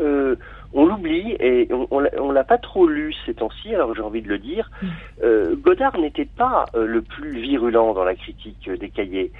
[0.00, 0.36] euh,
[0.72, 4.28] on l'oublie et on, on, l'a pas trop lu ces temps-ci, alors j'ai envie de
[4.28, 4.70] le dire.
[4.82, 5.54] Mm.
[5.54, 9.32] Godard n'était pas le plus virulent dans la critique des cahiers.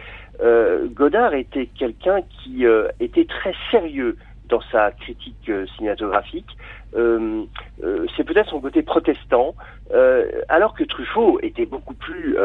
[0.92, 2.64] Godard était quelqu'un qui
[2.98, 4.16] était très sérieux
[4.50, 6.56] dans sa critique euh, cinématographique.
[6.96, 7.44] Euh,
[7.84, 9.54] euh, c'est peut-être son côté protestant,
[9.92, 12.36] euh, alors que Truffaut était beaucoup plus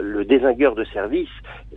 [0.00, 1.30] le désingueur de service.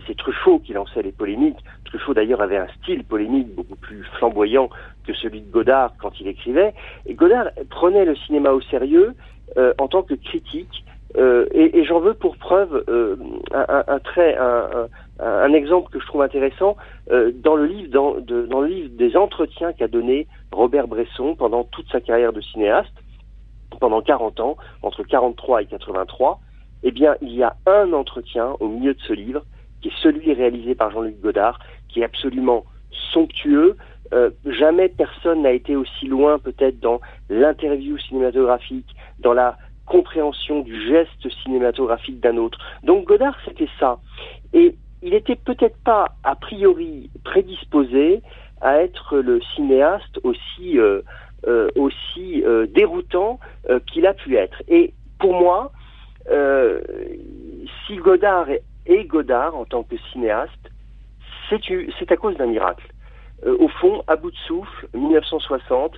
[0.06, 1.60] C'est Truffaut qui lançait les polémiques.
[1.86, 4.70] Truffaut d'ailleurs avait un style polémique beaucoup plus flamboyant
[5.06, 6.74] que celui de Godard quand il écrivait.
[7.06, 9.14] Et Godard prenait le cinéma au sérieux
[9.78, 10.84] en tant que critique.
[11.16, 14.88] Et, et j'en veux pour preuve un, un, un, trait, un,
[15.20, 16.78] un exemple que je trouve intéressant
[17.12, 21.36] euh, dans le livre dans, de, dans le livre des entretiens qu'a donné Robert Bresson
[21.36, 22.94] pendant toute sa carrière de cinéaste
[23.80, 26.40] pendant 40 ans entre 43 et 83
[26.84, 29.44] eh bien il y a un entretien au milieu de ce livre
[29.82, 32.66] qui est celui réalisé par Jean-Luc Godard qui est absolument
[33.14, 33.78] somptueux.
[34.14, 40.88] Euh, jamais personne n'a été aussi loin peut-être dans l'interview cinématographique dans la compréhension du
[40.88, 44.00] geste cinématographique d'un autre donc Godard c'était ça
[44.54, 48.22] et il était peut-être pas a priori prédisposé
[48.62, 51.02] à être le cinéaste aussi euh,
[51.48, 53.40] euh, aussi euh, déroutant
[53.86, 54.64] qu'il a pu être.
[54.68, 55.72] Et pour moi,
[57.86, 60.52] si Godard est, Godard en tant que cinéaste,
[61.50, 62.92] c'est à cause d'un miracle.
[63.46, 65.96] Au fond, à bout de souffle, 1960,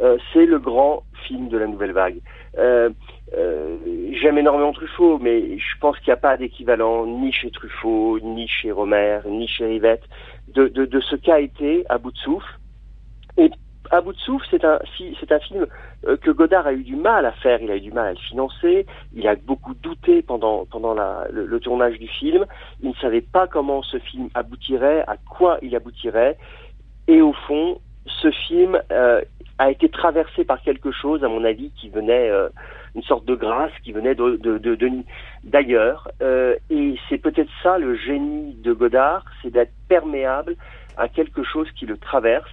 [0.00, 2.20] euh, c'est le grand film de la nouvelle vague.
[2.58, 2.90] Euh,
[3.36, 3.76] euh,
[4.20, 8.48] J'aime énormément Truffaut, mais je pense qu'il n'y a pas d'équivalent ni chez Truffaut, ni
[8.48, 10.04] chez Romer, ni chez Rivette
[10.54, 12.58] de, ce qu'a été à bout de souffle.
[13.36, 13.50] Et
[13.90, 14.78] à bout de souffle, c'est un,
[15.40, 15.66] film
[16.20, 17.60] que Godard a eu du mal à faire.
[17.62, 18.86] Il a eu du mal à le financer.
[19.14, 22.44] Il a beaucoup douté pendant, pendant la, le, le tournage du film.
[22.82, 26.36] Il ne savait pas comment ce film aboutirait, à quoi il aboutirait.
[27.08, 29.22] Et au fond, ce film euh,
[29.58, 32.48] a été traversé par quelque chose, à mon avis, qui venait, euh,
[32.94, 34.38] une sorte de grâce qui venait de,
[35.44, 36.08] d'ailleurs.
[36.20, 40.56] Euh, et c'est peut-être ça le génie de Godard, c'est d'être perméable
[40.96, 42.50] à quelque chose qui le traverse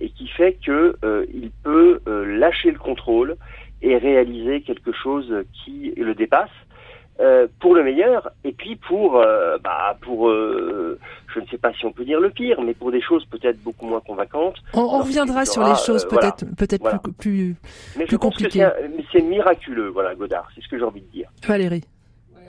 [0.00, 0.96] et qui fait que
[1.32, 3.36] il peut lâcher le contrôle
[3.82, 6.50] et réaliser quelque chose qui le dépasse.
[7.22, 10.98] Euh, pour le meilleur et puis pour euh, bah pour euh,
[11.32, 13.62] je ne sais pas si on peut dire le pire mais pour des choses peut-être
[13.62, 16.32] beaucoup moins convaincantes On, reviendra sur les choses voilà.
[16.32, 16.98] peut-être peut-être Voilà.
[16.98, 17.56] plus, plus,
[17.96, 18.68] je pense compliquées.
[18.96, 21.84] mais c'est miraculeux voilà Godard c'est ce que j'ai envie de dire Valérie.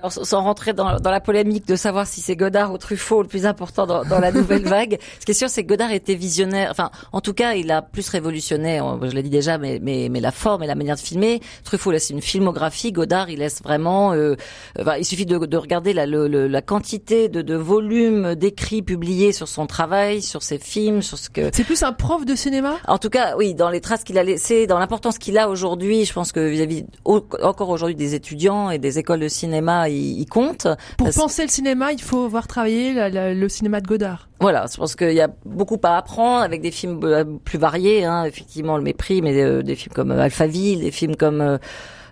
[0.04, 3.28] Alors, sans rentrer dans, dans la polémique de savoir si c'est Godard ou Truffaut le
[3.30, 6.16] plus important dans, dans la nouvelle vague, ce qui est sûr, c'est que Godard était
[6.16, 6.68] visionnaire.
[6.72, 8.82] Enfin, en tout cas, il a plus révolutionné.
[8.82, 11.40] euh, Je l'ai dit déjà, mais, mais, mais la forme et la manière de filmer.
[11.64, 12.92] Truffaut laisse une filmographie.
[12.92, 14.12] Godard, il laisse vraiment.
[14.12, 14.36] euh,
[14.78, 18.82] enfin, il suffit de, de regarder la, le- le- la quantité de, de volumes d'écrits
[18.82, 21.50] publiés sur son travail, sur ses films, sur ce que.
[21.54, 22.76] C'est plus un prof de cinéma?
[22.90, 26.04] En tout cas, oui, dans les traces qu'il a laissées, dans l'importance qu'il a aujourd'hui,
[26.04, 30.26] je pense que vis-à-vis encore aujourd'hui des étudiants et des écoles de cinéma, il, il
[30.26, 30.68] compte.
[30.98, 34.28] Pour Parce- penser le cinéma, il faut voir travailler la- la- le cinéma de Godard.
[34.40, 37.00] Voilà, je pense qu'il y a beaucoup à apprendre avec des films
[37.46, 41.16] plus variés, hein, effectivement le mépris, mais euh, des films comme euh, Alphaville, des films
[41.16, 41.58] comme euh,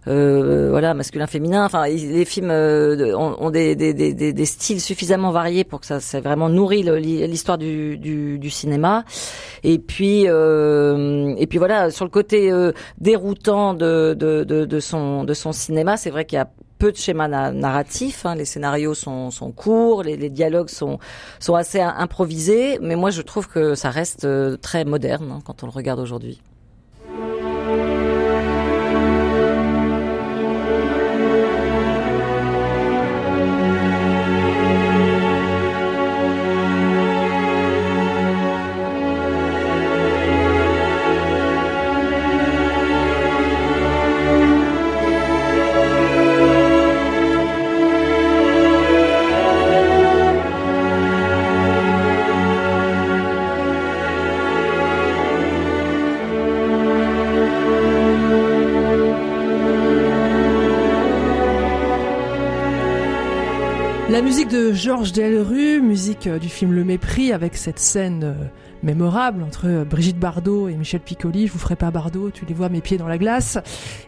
[0.07, 1.63] euh, voilà masculin féminin.
[1.65, 5.79] Enfin, les films euh, ont, ont des, des, des, des- des styles suffisamment variés pour
[5.79, 9.03] que ça, ça vraiment nourrit le- l'histoire du, du, du cinéma.
[9.63, 12.51] Et puis euh, et puis voilà sur le côté
[12.99, 16.49] déroutant de, de, de, de son de son cinéma, c'est vrai qu'il y a
[16.81, 18.25] peu de schémas na- narratifs.
[18.25, 18.33] hein.
[18.35, 20.97] Les scénarios sont, courts, les, dialogues sont,
[21.39, 25.39] sont assez im- improvisés, mais moi je trouve que ça reste euh, très moderne hein,
[25.45, 26.41] quand on le regarde aujourd'hui.
[64.21, 68.33] La musique de Georges Delrue, musique euh, du film Le Mépris, avec cette scène euh,
[68.83, 71.47] mémorable entre euh, Brigitte Bardot et Michel Piccoli.
[71.47, 73.57] Je vous ferai pas Bardot, tu les vois mes pieds dans la glace.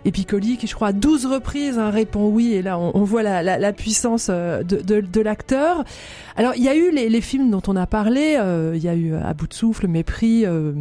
[0.05, 2.53] Et Piccoli qui, je crois, à 12 reprises hein, répond oui.
[2.53, 5.83] Et là, on, on voit la, la, la puissance de, de, de l'acteur.
[6.37, 8.37] Alors, il y a eu les, les films dont on a parlé.
[8.39, 10.45] euh, Il y a eu À bout de souffle, Mépris.
[10.45, 10.73] Euh,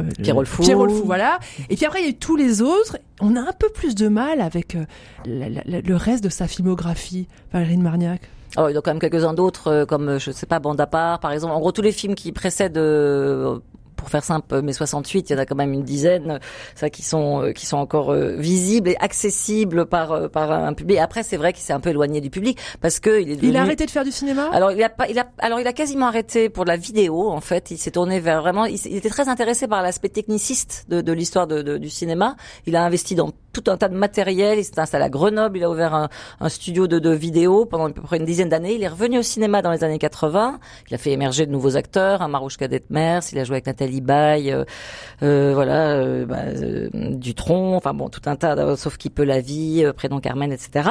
[0.00, 0.62] euh, Pierrot le Fou.
[0.62, 1.38] Pierrot le Fou, voilà.
[1.70, 2.98] Et puis après, il y a eu tous les autres.
[3.20, 4.76] On a un peu plus de mal avec
[5.24, 8.22] le reste de sa filmographie, Valérie de Marniac.
[8.56, 10.58] Oh, il y en a quand même quelques-uns d'autres, euh, comme, euh, je sais pas,
[10.58, 11.54] Bande par exemple.
[11.54, 13.60] En gros, tous les films qui précèdent, euh,
[14.00, 16.38] pour faire simple, mai 68, il y en a quand même une dizaine, euh,
[16.74, 20.72] ça, qui sont, euh, qui sont encore euh, visibles et accessibles par, euh, par un
[20.72, 20.98] public.
[20.98, 23.50] Après, c'est vrai qu'il s'est un peu éloigné du public, parce que il est devenu...
[23.50, 24.48] Il a arrêté de faire du cinéma?
[24.52, 27.28] Alors il a pas, il a, alors il a quasiment arrêté pour de la vidéo
[27.30, 27.70] en fait.
[27.70, 28.64] Il s'est tourné vers vraiment.
[28.64, 32.36] Il, il était très intéressé par l'aspect techniciste de, de l'histoire de, de- du cinéma.
[32.66, 34.58] Il a investi dans tout un tas de matériel.
[34.58, 35.58] Il s'est installé à Grenoble.
[35.58, 36.08] Il a ouvert un,
[36.40, 38.74] un studio de, de vidéo pendant à peu près une dizaine d'années.
[38.74, 40.58] Il est revenu au cinéma dans les années 80.
[40.88, 42.22] Il a fait émerger de nouveaux acteurs.
[42.22, 43.22] Un Marouche Detmers.
[43.32, 44.52] Il a joué avec Nathalie Baye.
[44.52, 44.64] euh,
[45.22, 47.74] euh, voilà, euh, bah, euh, Dutronc.
[47.76, 48.54] Enfin bon, tout un tas.
[48.54, 50.88] de- Sauf qui peut la vie, euh, Prénom Carmen, etc.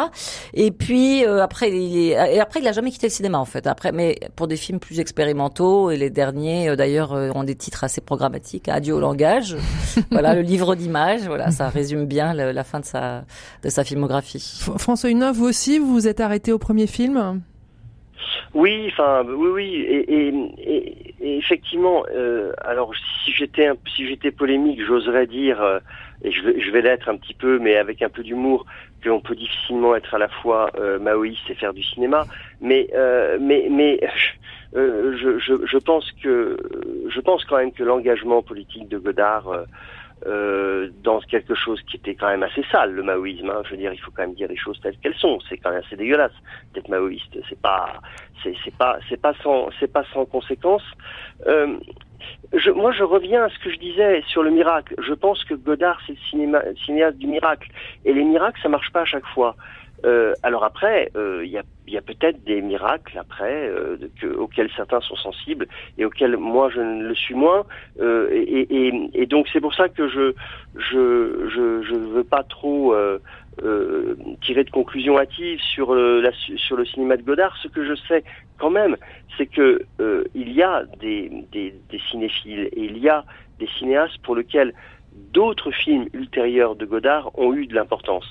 [0.53, 3.45] Et puis euh, après, il est, et après, il a jamais quitté le cinéma en
[3.45, 3.65] fait.
[3.67, 7.55] Après, mais pour des films plus expérimentaux et les derniers euh, d'ailleurs euh, ont des
[7.55, 8.67] titres assez programmatiques.
[8.67, 9.55] Adieu au langage.
[10.12, 11.21] voilà, le livre d'images.
[11.27, 13.23] Voilà, ça résume bien le- la fin de sa
[13.63, 14.59] de sa filmographie.
[14.77, 17.41] François Hunin, vous aussi, vous vous êtes arrêté au premier film?
[18.53, 25.61] Oui, enfin, oui, oui, et, effectivement, euh, alors si j'étais si j'étais polémique, j'oserais dire,
[25.61, 25.79] euh,
[26.23, 28.65] et je vais, l'être un petit peu, mais avec un peu d'humour,
[29.03, 32.25] qu'on peut difficilement être à la fois euh, maoïste et faire du cinéma,
[32.59, 33.99] mais euh, mais mais
[34.73, 36.57] je pense que
[37.09, 39.65] je pense quand même que l'engagement politique de Godard
[40.25, 43.49] euh, dans quelque chose qui était quand même assez sale, le maoïsme.
[43.49, 43.62] hein.
[43.65, 45.39] je veux dire, il faut quand même dire les choses telles qu'elles sont.
[45.47, 46.34] C'est quand même assez dégueulasse
[46.73, 47.38] d'être maoïste.
[47.47, 48.01] C'est pas,
[48.43, 50.84] c'est pas, c'est pas sans, c'est pas sans conséquence.
[51.47, 51.77] Euh,
[52.53, 54.95] je, moi, je reviens à ce que je disais sur le miracle.
[54.97, 57.69] Je pense que Godard, c'est le cinéaste du miracle.
[58.05, 59.55] Et les miracles, ça marche pas à chaque fois.
[60.05, 61.63] Euh, alors après, euh, il y a,
[61.97, 66.79] a peut-être des miracles après euh, que- auxquels certains sont sensibles et auxquels moi je
[66.81, 67.65] ne le suis moins.
[67.99, 70.33] Euh, et, et- et donc c'est pour ça que je
[70.75, 73.19] je je, je veux pas trop euh,
[73.63, 76.23] euh, tirer de conclusions hâtives sur le,
[76.57, 77.55] sur le cinéma de Godard.
[77.62, 78.23] Ce que je sais
[78.57, 78.95] quand même,
[79.38, 83.25] c'est que euh, il y a des, des, des cinéphiles et il y a
[83.59, 84.73] des cinéastes pour lesquels
[85.34, 88.25] d'autres films ultérieurs de Godard ont eu de l'importance.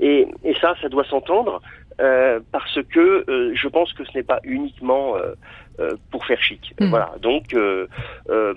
[0.00, 1.60] Et, et ça, ça doit s'entendre
[2.00, 5.34] euh, parce que euh, je pense que ce n'est pas uniquement euh,
[5.80, 6.74] euh, pour faire chic.
[6.80, 6.88] Mm.
[6.90, 7.12] Voilà.
[7.20, 7.86] Donc euh,
[8.30, 8.54] euh,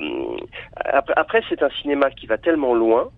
[0.75, 3.09] après, après, c'est un cinéma qui va tellement loin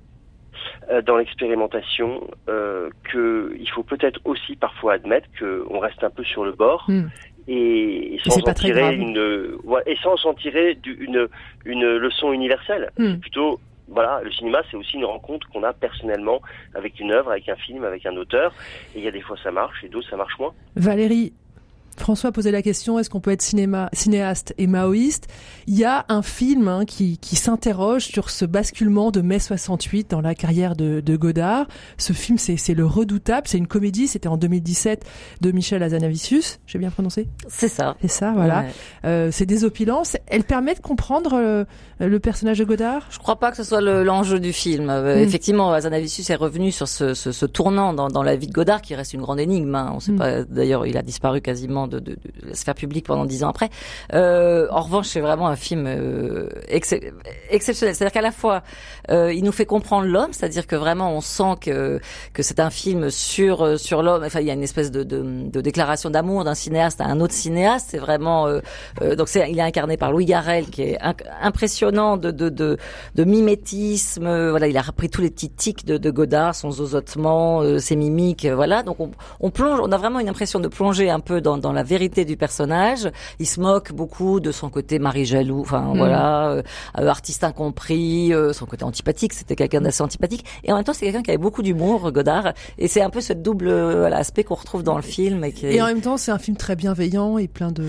[1.06, 6.43] dans l'expérimentation euh, que il faut peut-être aussi parfois admettre qu'on reste un peu sur
[6.43, 7.08] le bord Hmm.
[7.47, 11.27] et, sans en tirer une et sans en tirer une
[11.63, 12.91] une leçon universelle.
[12.97, 13.17] Hmm.
[13.19, 16.41] Plutôt voilà, le cinéma, c'est aussi une rencontre qu'on a personnellement
[16.73, 18.54] avec une œuvre, avec un film, avec un auteur.
[18.95, 20.54] Et il y a des fois ça marche, et d'autres ça marche moins.
[20.76, 21.34] Valérie,
[21.97, 25.27] François posait la question est-ce qu'on peut être cinéma, cinéaste et maoïste?
[25.67, 30.10] Il y a un film hein, qui, qui s'interroge sur ce basculement de mai 68
[30.12, 31.67] dans la carrière de, de Godard.
[31.97, 35.05] Ce film, c'est Le Redoutable, c'est une comédie, c'était en 2017
[35.41, 37.27] de Michel Azanavicius, j'ai bien prononcé?
[37.47, 37.95] C'est ça.
[38.01, 38.60] C'est ça, voilà.
[38.62, 38.65] Ouais.
[39.05, 40.03] Euh, c'est désopilant.
[40.27, 41.65] Elle permet de comprendre euh,
[41.99, 43.07] le personnage de Godard?
[43.10, 44.89] Je crois pas que ce soit le- l'enjeu du film.
[44.89, 45.19] Euh, Mm.
[45.19, 48.81] Effectivement, Azanavicius est revenu sur ce, ce, ce tournant dans, dans la vie de Godard,
[48.81, 49.73] qui reste une grande énigme.
[49.75, 49.91] hein.
[49.95, 50.17] On sait Mm.
[50.17, 50.43] pas.
[50.43, 53.69] D'ailleurs, il a disparu quasiment de, de, de la sphère publique pendant dix ans après.
[54.13, 57.13] Euh, en revanche, c'est vraiment un film euh, excep-
[57.50, 57.95] exceptionnel.
[57.95, 58.63] C'est-à-dire qu'à la fois,
[59.10, 62.00] euh, il nous fait comprendre l'homme, c'est-à-dire que vraiment, on sent que
[62.34, 64.23] que c'est un film sur euh, sur l'homme.
[64.23, 67.34] Enfin, il y a une espèce de, de, déclaration d'amour d'un cinéaste à un autre
[67.34, 67.88] cinéaste.
[67.91, 68.60] C'est vraiment euh,
[69.02, 70.97] euh, donc c'est il est incarné par Louis Garrel, qui est
[71.41, 74.50] impressionnant de de de, mimétisme.
[74.50, 78.45] Voilà, il a repris tous les petits tics de, de Godard, son zozotement, ses mimiques.
[78.45, 81.58] voilà, donc on, on plonge, on a vraiment une impression de plonger un peu dans,
[81.58, 83.09] dans la vérité du personnage.
[83.39, 85.97] Il se moque beaucoup de son côté mari jaloux, enfin Mm.
[85.97, 86.61] voilà, euh,
[86.99, 89.33] euh, artiste incompris, euh, son côté antipathique.
[89.33, 92.53] C'était quelqu'un d'assez antipathique, et en même temps c'est quelqu'un qui avait beaucoup d'humour, Godard.
[92.77, 95.43] Et c'est un peu ce double voilà, aspect qu'on retrouve dans le film.
[95.43, 97.85] Et, qui est- Et en même temps, c'est un film très bienveillant et plein de.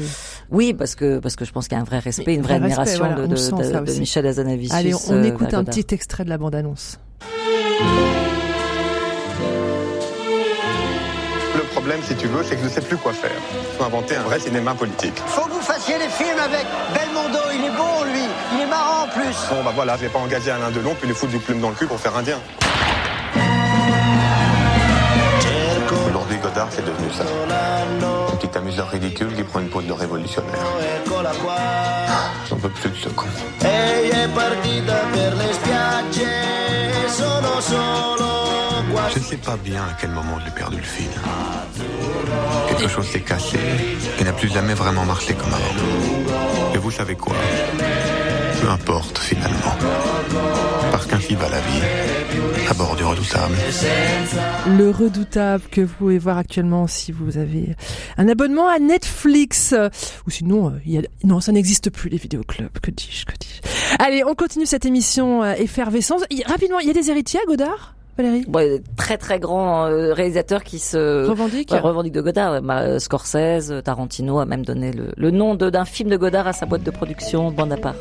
[0.50, 2.58] oui, parce que parce que je pense qu'il y a un vrai respect, une vraie
[2.58, 3.98] respect, admiration voilà, de, de, de-.
[3.98, 4.74] Michel Hazanavicius.
[4.74, 5.74] Allez, on, on écoute vers un Godard.
[5.74, 6.98] petit extrait de la bande-annonce.
[7.80, 8.27] Le
[11.88, 13.30] problème, si tu veux, c'est que je ne sais plus quoi faire.
[13.50, 15.14] Il faut inventer un vrai cinéma politique.
[15.26, 19.04] Faut que vous fassiez des films avec Belmondo, il est bon lui, il est marrant
[19.04, 19.34] en plus.
[19.48, 21.70] Bon, bah voilà, je vais pas engager Alain Delon puis lui foutre du plume dans
[21.70, 22.38] le cul pour faire indien.
[26.10, 27.24] Aujourd'hui, Godard, c'est devenu ça.
[27.24, 30.58] Un petit amuseur ridicule qui prend une pose de révolutionnaire.
[32.50, 33.24] J'en peux plus de ce con.
[39.10, 41.08] Je ne sais pas bien à quel moment j'ai perdu le fil.
[42.68, 43.58] Quelque chose s'est cassé
[44.20, 46.74] et n'a plus jamais vraiment marché comme avant.
[46.74, 47.34] Et vous savez quoi?
[48.60, 49.74] Peu importe finalement.
[50.90, 51.82] Parce qu'ainsi va la vie,
[52.68, 53.54] à bord du redoutable.
[54.76, 57.76] Le redoutable que vous pouvez voir actuellement si vous avez
[58.16, 59.74] un abonnement à Netflix.
[60.26, 61.02] Ou sinon, euh, il y a...
[61.24, 62.78] non, ça n'existe plus, les vidéoclubs.
[62.82, 63.60] Que dis-je, que dis-je.
[63.98, 66.22] Allez, on continue cette émission euh, effervescence.
[66.46, 67.94] Rapidement, il y a des héritiers à Godard?
[68.18, 68.44] Valérie
[68.96, 72.60] très très grand euh, réalisateur qui se Revendique Ouais, revendique de Godard.
[72.62, 76.46] Ma- euh, Scorsese, euh, Tarantino a même donné le, le nom d'un film de Godard
[76.48, 77.94] à sa boîte de production, Bande à part.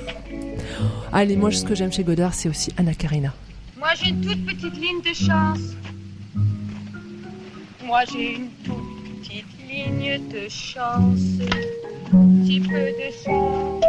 [1.14, 3.32] Allez, moi, ce que j'aime chez Godard, c'est aussi Anna Karina.
[3.78, 5.76] Moi j'ai une toute petite ligne de chance.
[7.86, 11.48] Moi j'ai une toute petite ligne de chance.
[12.44, 13.84] Petit peu de chance.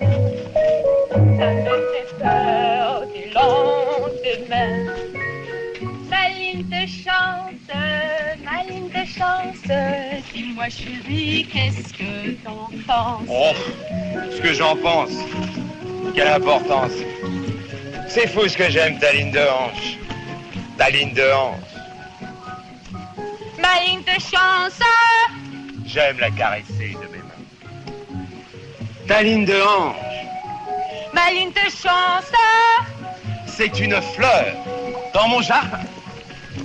[0.00, 2.73] Ça me fait peur
[3.34, 4.86] lendemain.
[6.08, 7.68] Ma ligne de chance,
[8.44, 10.22] ma ligne de chance.
[10.32, 13.28] Dis-moi chérie, qu'est-ce que t'en penses?
[13.28, 13.52] Oh,
[14.30, 15.12] ce que j'en pense.
[16.14, 16.92] Quelle importance.
[18.08, 19.98] C'est fou ce que j'aime ta ligne de hanche.
[20.78, 21.74] Ta ligne de hanche.
[23.60, 24.80] Ma ligne de chance.
[25.84, 27.44] J'aime la caresser de mes mains.
[29.08, 29.96] Ta ligne de hanche,
[31.12, 32.32] Ma ligne de chance.
[33.56, 34.56] C'est une fleur
[35.12, 35.78] dans mon jardin.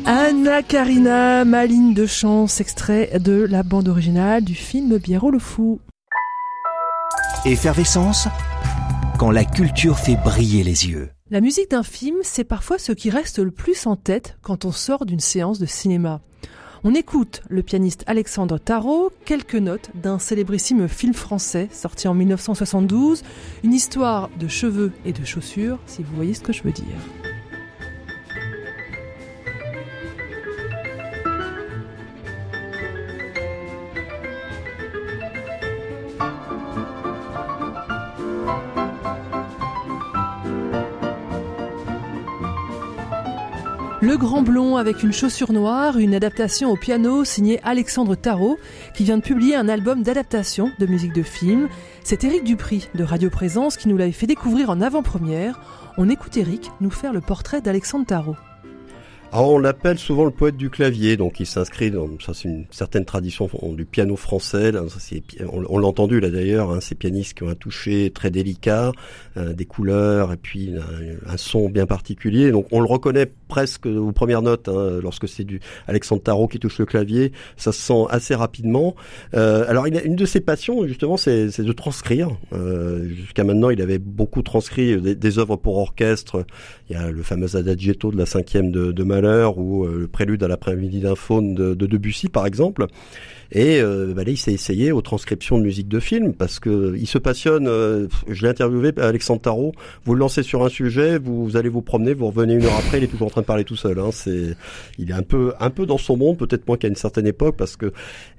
[0.06, 5.80] Anna Karina, Maline de Chance, extrait de la bande originale du film Biérot le Fou.
[7.46, 8.28] Effervescence
[9.18, 11.10] quand la culture fait briller les yeux.
[11.30, 14.72] La musique d'un film, c'est parfois ce qui reste le plus en tête quand on
[14.72, 16.22] sort d'une séance de cinéma.
[16.86, 23.23] On écoute le pianiste Alexandre Tarot, quelques notes d'un célébrissime film français sorti en 1972,
[23.65, 26.86] une histoire de cheveux et de chaussures, si vous voyez ce que je veux dire.
[44.02, 48.58] Le Grand Blond avec une chaussure noire, une adaptation au piano signée Alexandre Tarot,
[48.95, 51.68] qui vient de publier un album d'adaptation de musique de film.
[52.06, 55.60] C'est Éric Dupri de Radio Présence qui nous l'avait fait découvrir en avant-première.
[55.97, 58.38] On écoute Éric nous faire le portrait d'Alexandre Tarot.
[59.32, 62.65] Alors, on l'appelle souvent le poète du clavier, donc il s'inscrit dans ça c'est une
[62.71, 64.71] certaine tradition du piano français.
[65.47, 68.91] On, l'a entendu là d'ailleurs, hein, ces pianistes qui ont un toucher très délicat,
[69.38, 70.73] euh, des couleurs et puis
[71.27, 72.49] un, son bien particulier.
[72.49, 76.57] Donc on le reconnaît presque aux premières notes hein, lorsque c'est du Alexandre Tarot qui
[76.57, 78.95] touche le clavier, ça se sent assez rapidement.
[79.36, 82.30] Euh, alors il a une de ses passions justement, c'est c'est de transcrire.
[82.51, 86.45] Euh, Jusqu'à maintenant, il avait beaucoup transcrit des, des œuvres pour orchestre.
[86.90, 90.08] Il y a le fameux Adagietto de la cinquième de, de Mahler ou euh, le
[90.08, 92.88] prélude à l'après-midi d'un faune de Debussy par exemple.
[93.52, 96.95] Et euh, bah là, il s'est essayé aux transcriptions de musique de film parce que
[96.97, 97.68] il se passionne.
[97.68, 99.72] euh, je l'ai interviewé, Alexandre Tarot.
[100.06, 102.76] Vous le lancez sur un sujet, vous, vous allez vous promener, vous revenez une heure
[102.78, 103.97] après, il est toujours en train de parler tout seul.
[104.00, 104.10] Hein.
[104.12, 104.56] C'est,
[105.00, 107.56] il est un peu, un peu dans son monde, peut-être moins qu'à une certaine époque
[107.58, 107.88] parce que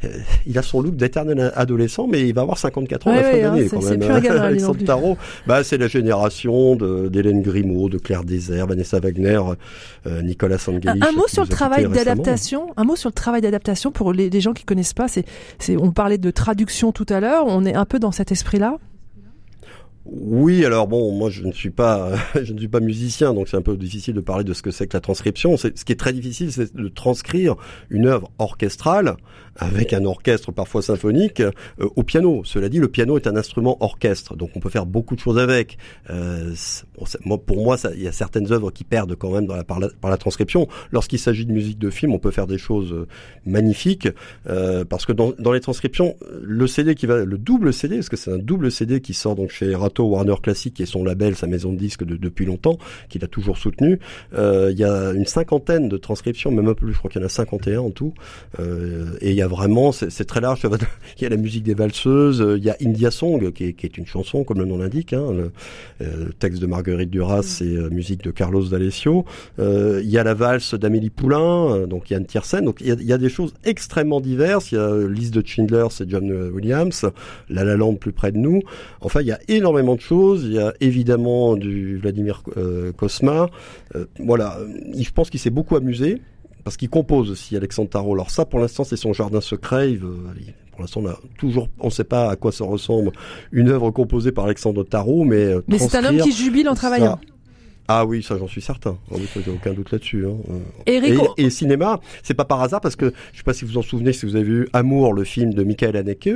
[0.04, 0.08] euh,
[0.46, 3.32] il a son look d'éternel adolescent, mais il va avoir 54 ans à la fin
[3.32, 3.98] ouais, hein, d'année c'est- quand même.
[3.98, 4.84] plus non Alexandre.
[4.84, 9.40] Tarot, bah c'est la génération d'Hélène Grimaud, de Claire Désert, Vanessa Wagner,
[10.06, 10.88] euh, Nicolas Un, Sangelis.
[10.88, 12.68] un mot sur le travail d'adaptation.
[12.76, 14.99] Un mot sur le travail d'adaptation pour les, les gens qui connaissent pas.
[15.78, 17.44] On parlait de traduction tout à l'heure.
[17.46, 18.78] On est un peu dans cet esprit-là?
[20.06, 23.56] Oui, alors bon, moi je ne suis pas, je ne suis pas musicien, donc c'est
[23.56, 25.56] un peu difficile de parler de ce que c'est que la transcription.
[25.56, 27.54] C'est- Ce qui est très difficile, c'est de transcrire
[27.90, 29.16] une œuvre orchestrale
[29.60, 32.42] avec un orchestre parfois symphonique euh, au piano.
[32.44, 35.38] Cela dit, le piano est un instrument orchestre, donc on peut faire beaucoup de choses
[35.38, 35.78] avec.
[36.10, 36.52] Euh,
[37.26, 39.78] bon, pour moi, il y a certaines œuvres qui perdent quand même dans la, par,
[39.78, 40.66] la, par la transcription.
[40.92, 43.06] Lorsqu'il s'agit de musique de film, on peut faire des choses euh,
[43.46, 44.08] magnifiques
[44.48, 48.08] euh, parce que dans, dans les transcriptions, le CD qui va, le double CD, parce
[48.08, 51.04] que c'est un double CD qui sort donc chez Rato Warner Classic, qui est son
[51.04, 53.98] label, sa maison de disques de- depuis longtemps, qu'il a toujours soutenu.
[54.34, 57.20] Euh, Il y a une cinquantaine de transcriptions, même un peu plus, je crois qu'il
[57.20, 58.14] y en a 51 en tout.
[58.58, 60.62] Euh, et il y a vraiment, c'est c'est très large.
[61.18, 63.72] Il y a la musique des valseuses, euh, il y a India Song, qui est,
[63.74, 65.50] qui est une chanson, comme le nom l'indique, hein, le,
[66.00, 69.24] euh, le texte de Marguerite Duras et euh, musique de Carlos D'Alessio.
[69.58, 72.64] Il y a la valse d'Amélie Poulain, donc Yann Tiersen.
[72.64, 74.72] Donc il y, a, il y a des choses extrêmement diverses.
[74.72, 77.06] Il y a Lise de Schindler, c'est John Williams.
[77.48, 78.62] La La Land plus près de nous.
[79.00, 80.44] Enfin, il y a énormément de choses.
[80.44, 82.42] Il y a évidemment du Vladimir
[82.96, 83.48] Kosma.
[83.96, 84.58] Euh, voilà,
[84.96, 86.20] je pense qu'il s'est beaucoup amusé
[86.64, 88.14] parce qu'il compose aussi Alexandre Tarot.
[88.14, 89.92] Alors ça, pour l'instant, c'est son jardin secret.
[89.92, 92.64] Il veut- il- pour l'instant, on a toujours, on ne sait pas à quoi ça
[92.64, 93.12] ressemble
[93.52, 96.74] une œuvre composée par Alexandre Tarot, mais euh, Mais c'est un homme qui jubile en
[96.74, 97.18] travaillant.
[97.92, 98.96] Ah oui, ça j'en suis certain.
[99.10, 100.24] Ah oui, ça, j'ai aucun doute là-dessus.
[100.24, 100.36] Hein.
[100.88, 101.00] Euh,
[101.36, 103.82] et, et cinéma, c'est pas par hasard parce que je sais pas si vous en
[103.82, 106.30] souvenez, si vous avez vu Amour, le film de Michael Haneke,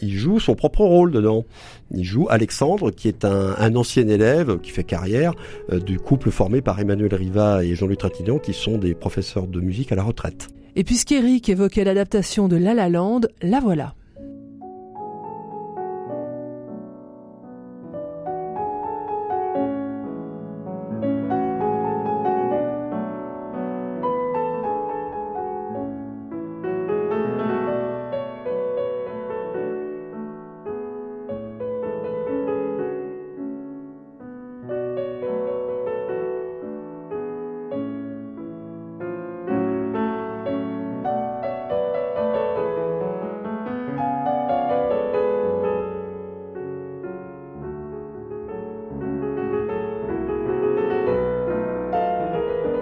[0.00, 1.46] il joue son propre rôle dedans.
[1.92, 5.32] Il joue Alexandre, qui est un, un ancien élève qui fait carrière
[5.72, 9.60] euh, du couple formé par Emmanuel Riva et Jean-Luc Trintignant, qui sont des professeurs de
[9.60, 10.46] musique à la retraite.
[10.76, 13.94] Et puisqu'Eric évoquait l'adaptation de La La Land, la voilà.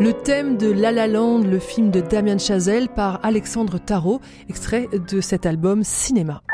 [0.01, 4.86] Le thème de La La Land, le film de Damien Chazelle par Alexandre Tarot, extrait
[4.92, 6.44] de cet album Cinéma.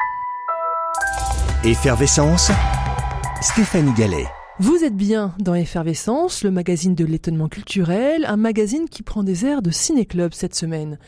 [1.62, 2.50] Effervescence,
[3.42, 4.24] Stéphanie Gallet.
[4.60, 9.44] Vous êtes bien dans Effervescence, le magazine de l'étonnement culturel, un magazine qui prend des
[9.44, 10.98] airs de ciné-club cette semaine.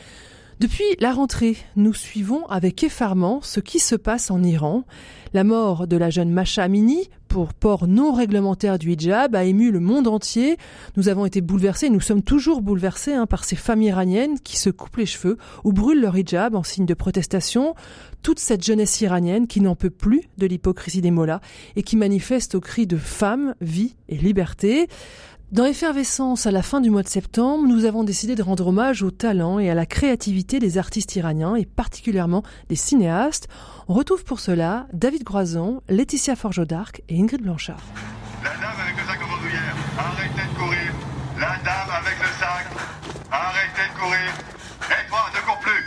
[0.59, 4.83] Depuis la rentrée, nous suivons avec effarement ce qui se passe en Iran.
[5.33, 9.71] La mort de la jeune Masha Amini, pour port non réglementaire du hijab a ému
[9.71, 10.57] le monde entier.
[10.95, 14.69] Nous avons été bouleversés, nous sommes toujours bouleversés hein, par ces femmes iraniennes qui se
[14.69, 17.75] coupent les cheveux ou brûlent leur hijab en signe de protestation.
[18.23, 21.41] Toute cette jeunesse iranienne qui n'en peut plus de l'hypocrisie des mollahs
[21.75, 24.87] et qui manifeste au cri de femme, vie et liberté.
[25.53, 29.01] Dans Effervescence, à la fin du mois de septembre, nous avons décidé de rendre hommage
[29.01, 33.47] au talent et à la créativité des artistes iraniens et particulièrement des cinéastes.
[33.87, 37.79] On retrouve pour cela David Groison, Laetitia Forgeau d'Arc et Ingrid Blanchard.
[38.43, 40.93] La dame avec le sac en bandoulière, arrêtez de courir.
[41.39, 42.67] La dame avec le sac,
[43.31, 44.33] arrêtez de courir.
[44.81, 45.85] Et toi, ne cours plus.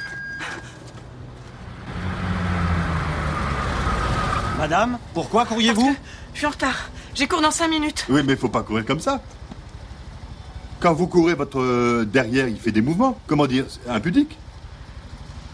[4.56, 5.94] Madame, pourquoi courriez-vous
[6.32, 6.88] Je suis en retard.
[7.12, 8.06] J'ai cours dans 5 minutes.
[8.08, 9.20] Oui, mais faut pas courir comme ça.
[10.80, 13.18] Quand vous courez, votre euh, derrière, il fait des mouvements.
[13.26, 14.38] Comment dire impudique.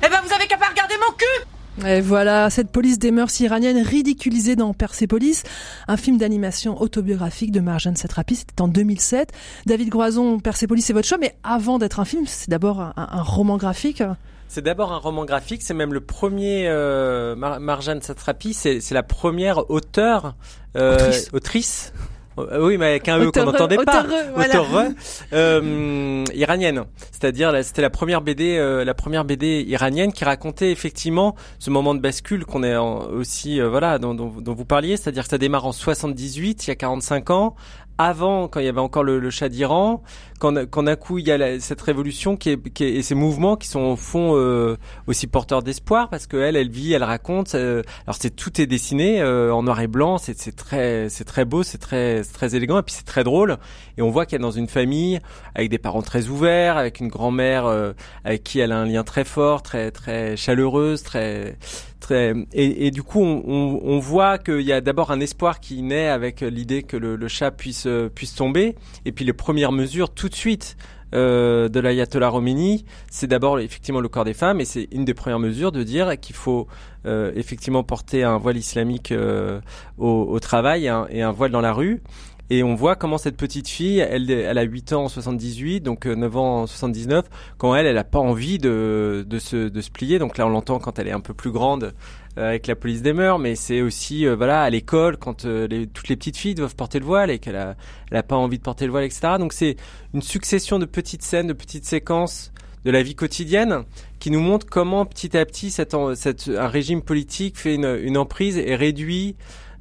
[0.05, 3.41] Eh ben, vous avez qu'à pas regarder mon cul Et voilà, cette police des mœurs
[3.41, 5.43] iraniennes ridiculisée dans Persepolis,
[5.89, 9.33] un film d'animation autobiographique de Marjane Satrapi, c'était en 2007.
[9.67, 13.23] David Groison, Persepolis, c'est votre choix, mais avant d'être un film, c'est d'abord un, un
[13.23, 14.03] roman graphique.
[14.49, 19.03] C'est d'abord un roman graphique, c'est même le premier euh, Mar Marjane Satrapi, c'est la
[19.03, 20.37] première auteure,
[20.77, 21.31] euh, autrice.
[21.33, 21.93] autrice
[22.37, 24.03] oui, mais avec un E qu'on n'entendait pas.
[24.03, 24.91] Auteureux, voilà.
[25.33, 26.85] euh, iranienne.
[27.11, 31.95] C'est-à-dire, c'était la première BD, euh, la première BD iranienne qui racontait effectivement ce moment
[31.95, 34.97] de bascule qu'on est en, aussi, euh, voilà, dont, dont, dont, vous parliez.
[34.97, 37.57] C'est-à-dire que ça démarre en 78, il y a 45 ans,
[37.99, 40.03] avant, quand il y avait encore le, le Shah d'Iran,
[40.39, 43.03] quand, quand d'un coup il y a la, cette révolution qui est, qui est, et
[43.03, 44.77] ces mouvements qui sont au fond euh,
[45.07, 47.55] aussi porteurs d'espoir parce que elle, elle vit, elle raconte.
[47.55, 51.45] Euh, alors c'est tout est dessiné euh, en noir et blanc, c'est très c'est très
[51.45, 53.59] beau, c'est très très élégant et puis c'est très drôle.
[53.99, 55.21] Et on voit qu'elle est dans une famille
[55.55, 57.93] avec des parents très ouverts, avec une grand-mère euh,
[58.25, 61.57] avec qui elle a un lien très fort, très très chaleureuse, très
[62.01, 65.83] très et, et du coup on, on, voit qu'il y a d'abord un espoir qui
[65.83, 68.77] naît avec l'idée que le, le chat puisse puisse tomber
[69.07, 70.77] et puis les premières mesures de suite
[71.15, 75.15] euh, de l'ayatollah Khomeini, c'est d'abord effectivement le corps des femmes et c'est une des
[75.15, 76.67] premières mesures de dire qu'il faut
[77.07, 79.61] euh, effectivement porter un voile islamique euh,
[79.99, 82.03] au, travail et un, voile dans la rue.
[82.51, 86.37] Et on voit comment cette petite fille, elle, a 8 ans en 78, donc 9
[86.37, 87.25] ans en 79,
[87.59, 90.21] quand elle, elle a pas envie de, se, de se plier.
[90.21, 91.93] Donc là, on l'entend quand elle est un peu plus grande
[92.37, 95.87] avec la police des mœurs, mais c'est aussi euh, voilà à l'école quand euh, les,
[95.87, 97.77] toutes les petites filles doivent porter le voile et qu'elle a,
[98.11, 99.35] elle a pas envie de porter le voile, etc.
[99.39, 99.77] Donc c'est
[100.15, 102.53] une succession de petites scènes, de petites séquences
[102.85, 103.85] de la vie quotidienne
[104.21, 108.59] qui nous montre comment petit à petit cette, un régime politique fait une, une emprise
[108.59, 109.37] et réduit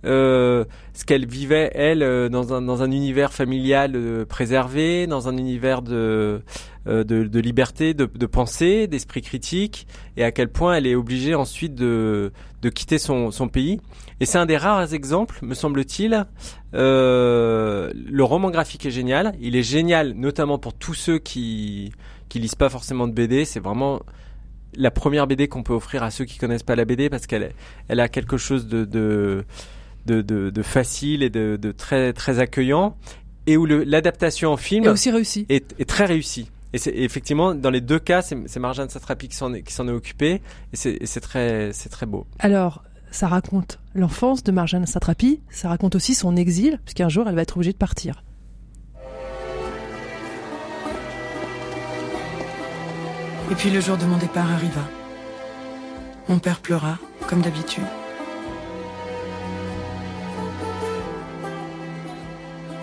[0.06, 5.28] euh, ce qu'elle vivait elle euh, dans un dans un univers familial euh, préservé, dans
[5.28, 6.44] un univers de
[6.86, 11.36] de, de liberté, de, de pensée, d'esprit critique, et à quel point elle est obligée
[11.36, 12.32] ensuite de
[12.62, 13.80] de quitter son son pays.
[14.20, 16.26] Et c'est un des rares exemples, me semble-t-il.
[16.74, 19.36] Euh, le roman graphique est génial.
[19.42, 21.92] Il est génial, notamment pour tous ceux qui
[22.30, 23.46] qui lisent pas forcément de BD.
[23.46, 24.02] C'est vraiment
[24.76, 27.54] la première BD qu'on peut offrir à ceux qui connaissent pas la BD parce qu'elle
[27.88, 29.46] elle a quelque chose de, de
[30.06, 32.96] de, de, de, facile et de, de, très très accueillant
[33.48, 37.56] et où l'adaptation en film est aussi réussie est, est très réussie et c'est effectivement
[37.56, 40.42] dans les deux cas c'est Marjane Satrapi qui s'en est, qui s'en est occupé
[40.74, 42.28] et c'est très c'est très beau.
[42.38, 45.40] Alors ça raconte l'enfance de Marjane Satrapi.
[45.50, 48.26] Ça raconte aussi son exil puisqu'un jour elle va être obligée de partir.
[53.52, 54.82] Et puis le jour de mon départ arriva.
[56.28, 56.98] Mon père pleura
[57.30, 57.86] comme d'habitude.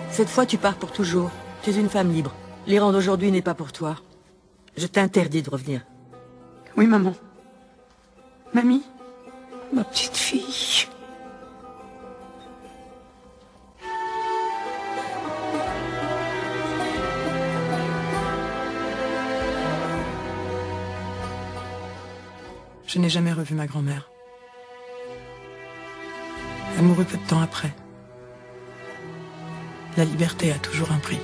[0.09, 1.31] Cette fois, tu pars pour toujours.
[1.63, 2.33] Tu es une femme libre.
[2.65, 3.97] L'Iran d'aujourd'hui n'est pas pour toi.
[4.77, 5.81] Je t'interdis de revenir.
[6.77, 7.13] Oui, maman.
[8.53, 8.83] Mamie
[9.73, 10.87] Ma petite fille.
[22.87, 24.09] Je n'ai jamais revu ma grand-mère.
[26.77, 27.73] Elle mourut peu de temps après.
[29.97, 31.19] La liberté a toujours un prix.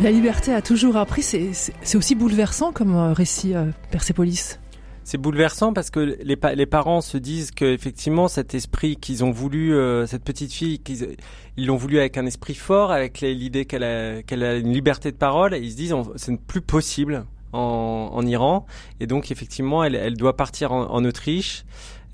[0.00, 4.60] La liberté a toujours un prix, c'est aussi bouleversant comme récit euh, Persépolis.
[5.02, 9.24] C'est bouleversant parce que les, pa les parents se disent que effectivement cet esprit qu'ils
[9.24, 11.16] ont voulu, euh, cette petite fille, qu'ils
[11.56, 15.16] ils l'ont voulu avec un esprit fort, avec l'idée qu'elle a, a une liberté de
[15.16, 18.66] parole, ils se disent c'est plus possible en, Iran,
[19.00, 21.64] et donc effectivement elle, doit partir en Autriche.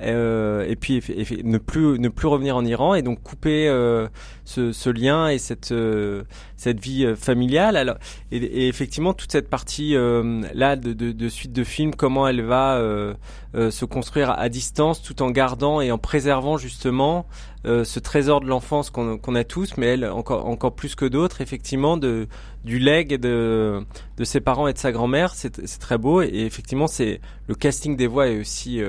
[0.00, 1.00] Euh, et puis
[1.44, 4.08] ne plus ne plus revenir en Iran et donc couper euh,
[4.44, 6.24] ce, ce lien et cette euh,
[6.56, 7.76] cette vie euh, familiale.
[7.76, 7.96] Alors
[8.32, 12.26] et, et effectivement toute cette partie euh, là de, de, de suite de films, comment
[12.26, 13.14] elle va euh,
[13.54, 17.26] se construire à distance tout en gardant et en préservant justement
[17.64, 21.40] ce trésor de l'enfance qu'on qu'on a tous, mais elle encore encore plus que d'autres,
[21.40, 22.26] effectivement, de
[22.64, 23.80] du leg de
[24.18, 27.96] de ses parents et de sa grand-mère, c'est très beau et effectivement c'est le casting
[27.96, 28.82] des voix est aussi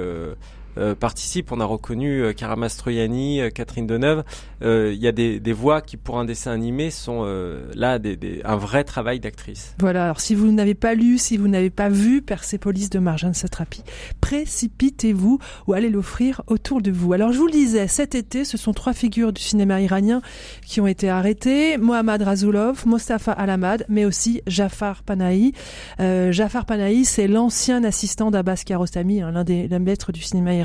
[0.78, 1.52] euh, euh, participe.
[1.52, 4.24] On a reconnu euh, Cara Mastroianni, euh, Catherine Deneuve.
[4.62, 7.24] Il y a des, des voix qui, pour un dessin animé, sont
[7.76, 9.76] là des, un vrai travail d'actrice.
[9.80, 13.36] Voilà, alors si vous n'avez pas lu, si vous n'avez pas vu Persepolis de Marjane
[13.36, 13.84] Satrapi,
[14.22, 17.14] précipitez-vous ou allez l'offrir autour de vous.
[17.14, 20.22] Alors je vous le disais, cet été, ce sont trois figures du cinéma iranien
[20.66, 25.54] qui ont été arrêtées, Mohammad Razoulov, Mostafa Alamad, mais aussi Jafar Panahi.
[26.00, 30.65] Jafar Panahi, c'est l'ancien assistant d'Abbas Kiarostami, hein, l'un des maîtres du cinéma iranien.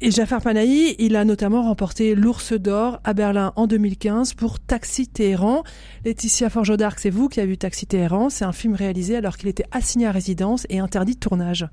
[0.00, 5.08] Et Jafar Panahi, il a notamment remporté l'Ours d'Or à Berlin en 2015 pour Taxi
[5.08, 5.62] Téhéran.
[6.04, 8.30] Laetitia Forgeau d'Arc, c'est vous qui avez vu Taxi Téhéran.
[8.30, 11.66] C'est un film réalisé alors qu'il était assigné à résidence et interdit de tournage.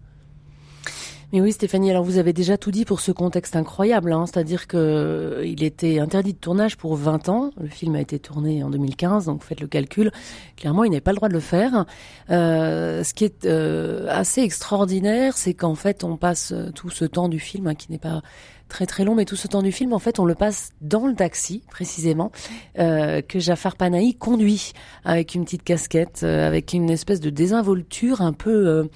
[1.33, 4.67] Mais oui, Stéphanie, alors vous avez déjà tout dit pour ce contexte incroyable, hein, c'est-à-dire
[4.67, 7.51] que euh, il était interdit de tournage pour 20 ans.
[7.59, 10.11] Le film a été tourné en 2015, donc faites le calcul.
[10.55, 11.85] Clairement, il n'avait pas le droit de le faire.
[12.29, 17.27] Euh, ce qui est euh, assez extraordinaire, c'est qu'en fait, on passe tout ce temps
[17.27, 18.21] du film, hein, qui n'est pas
[18.69, 21.07] très très long, mais tout ce temps du film, en fait, on le passe dans
[21.07, 22.31] le taxi, précisément,
[22.79, 24.73] euh, que Jafar Panahi conduit
[25.03, 28.89] avec une petite casquette, avec une espèce de désinvolture un peu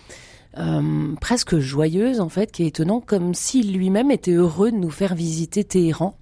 [0.57, 4.89] euh, presque joyeuse, en fait, qui est étonnant, comme s'il lui-même était heureux de nous
[4.91, 6.15] faire visiter Téhéran.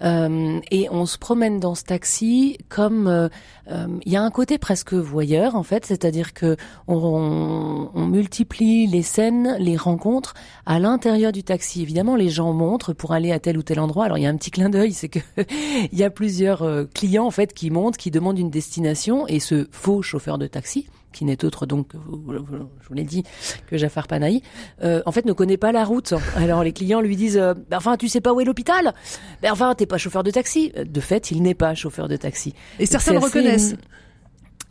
[0.00, 3.28] Euh, et on se promène dans ce taxi comme euh,
[3.68, 6.56] euh, il y a un côté presque voyeur en fait, c'est-à-dire que
[6.86, 10.34] on, on- on multiplie les scènes, les rencontres
[10.66, 11.82] à l'intérieur du taxi.
[11.82, 14.04] Évidemment, les gens montrent pour aller à tel ou tel endroit.
[14.04, 15.18] Alors il y a un petit clin d'œil, c'est que
[15.92, 19.40] il y a plusieurs euh, clients en fait qui montent, qui demandent une destination et
[19.40, 20.86] ce faux chauffeur de taxi
[21.18, 23.24] qui n'est autre donc, je vous l'ai dit,
[23.66, 24.42] que Jafar Panahi,
[24.82, 26.14] euh, en fait ne connaît pas la route.
[26.36, 28.94] Alors les clients lui disent, euh, Ben, enfin tu sais pas où est l'hôpital?
[29.42, 30.72] Ben, Enfin t'es pas chauffeur de taxi.
[30.76, 32.54] De fait, il n'est pas chauffeur de taxi.
[32.78, 33.74] Et certains le reconnaissent.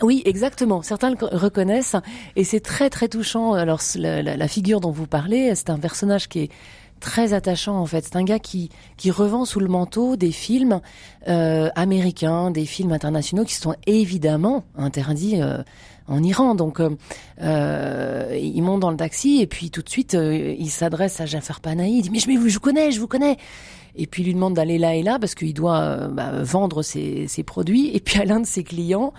[0.02, 0.82] oui, exactement.
[0.82, 1.96] Certains le co- reconnaissent
[2.36, 3.54] et c'est très très touchant.
[3.54, 6.50] Alors la, la- la figure dont vous parlez, c'est un personnage qui est
[7.00, 8.04] très attachant en fait.
[8.06, 10.82] C'est un gars qui qui revend sous le manteau des films
[11.28, 15.42] euh, américains, des films internationaux qui sont évidemment interdits.
[15.42, 15.60] euh,
[16.08, 16.90] en Iran, donc euh,
[17.42, 21.26] euh, il monte dans le taxi et puis tout de suite euh, il s'adresse à
[21.26, 23.38] Jafar Panahi, il dit mais je, vous- je vous connais, je vous connais.
[24.00, 26.84] Et puis il lui demande d'aller là et là parce qu'il doit euh, bah, vendre
[26.84, 27.90] ses, ses produits.
[27.96, 29.12] Et puis à l'un de ses clients,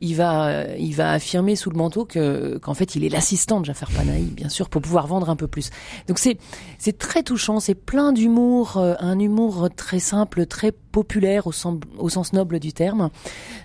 [0.00, 3.60] il va, euh, il va affirmer sous le manteau que qu'en fait il est l'assistant
[3.60, 5.70] de Jafar Panahi, bien sûr, pour pouvoir vendre un peu plus.
[6.08, 6.36] Donc c'est
[6.78, 11.78] c'est très touchant, c'est plein d'humour, euh, un humour très simple, très populaire au sens,
[11.98, 13.10] au sens noble du terme.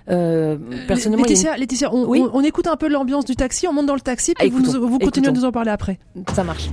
[0.09, 0.57] Euh,
[0.87, 2.21] personnellement, a une- Laetitia, on, Oui.
[2.21, 4.59] on- on écoute un peu l'ambiance du taxi, on monte dans le taxi, puis vous,
[4.59, 5.99] Écoutons, nous- vous continuez à nous en parler après.
[6.33, 6.69] Ça marche.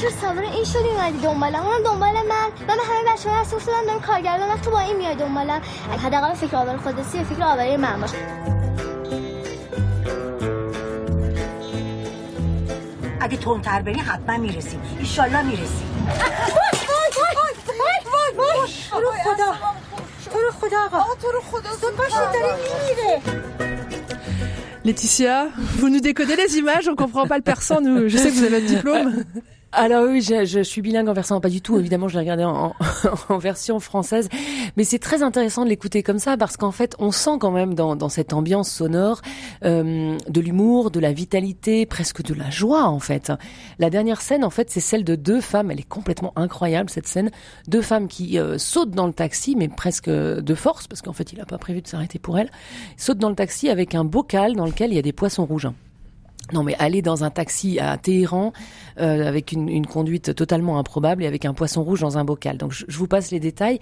[0.00, 2.48] چرا سوار این شدی اومدی دنبالم اون دنبال من.
[2.68, 5.60] من به همه بچه‌ها هست افتادم دارم کارگردان وقت تو با این میای دنبالم
[6.04, 8.10] حداقل فکر آور خودسی فکر آوری من باش.
[13.20, 16.08] اگه تندتر بری حتما می‌رسیم ایشالله می‌رسیم
[18.90, 19.54] تو رو خدا
[20.32, 23.22] تو رو خدا آقا تو رو خدا زود باشید داره میمیره
[24.84, 25.36] Laetitia,
[25.80, 28.08] vous nous décodez les images, on comprend pas le persan, nous.
[28.08, 29.24] Je sais que vous avez le diplôme.
[29.80, 31.78] Alors oui, je, je suis bilingue en version, pas du tout.
[31.78, 32.74] Évidemment, je l'ai regardé en,
[33.28, 34.28] en, version française,
[34.76, 37.74] mais c'est très intéressant de l'écouter comme ça parce qu'en fait, on sent quand même
[37.74, 39.20] dans, dans cette ambiance sonore
[39.64, 43.32] euh, de l'humour, de la vitalité, presque de la joie en fait.
[43.78, 45.70] La dernière scène, en fait, c'est celle de deux femmes.
[45.70, 47.30] Elle est complètement incroyable cette scène.
[47.68, 51.32] Deux femmes qui euh, sautent dans le taxi, mais presque de force parce qu'en fait,
[51.32, 52.50] il a pas prévu de s'arrêter pour elles.
[52.96, 55.68] Sautent dans le taxi avec un bocal dans lequel il y a des poissons rouges.
[56.52, 58.52] Non, mais aller dans un taxi à Téhéran
[58.98, 62.56] euh, avec une, une conduite totalement improbable et avec un poisson rouge dans un bocal.
[62.56, 63.80] Donc, je, je vous passe les détails,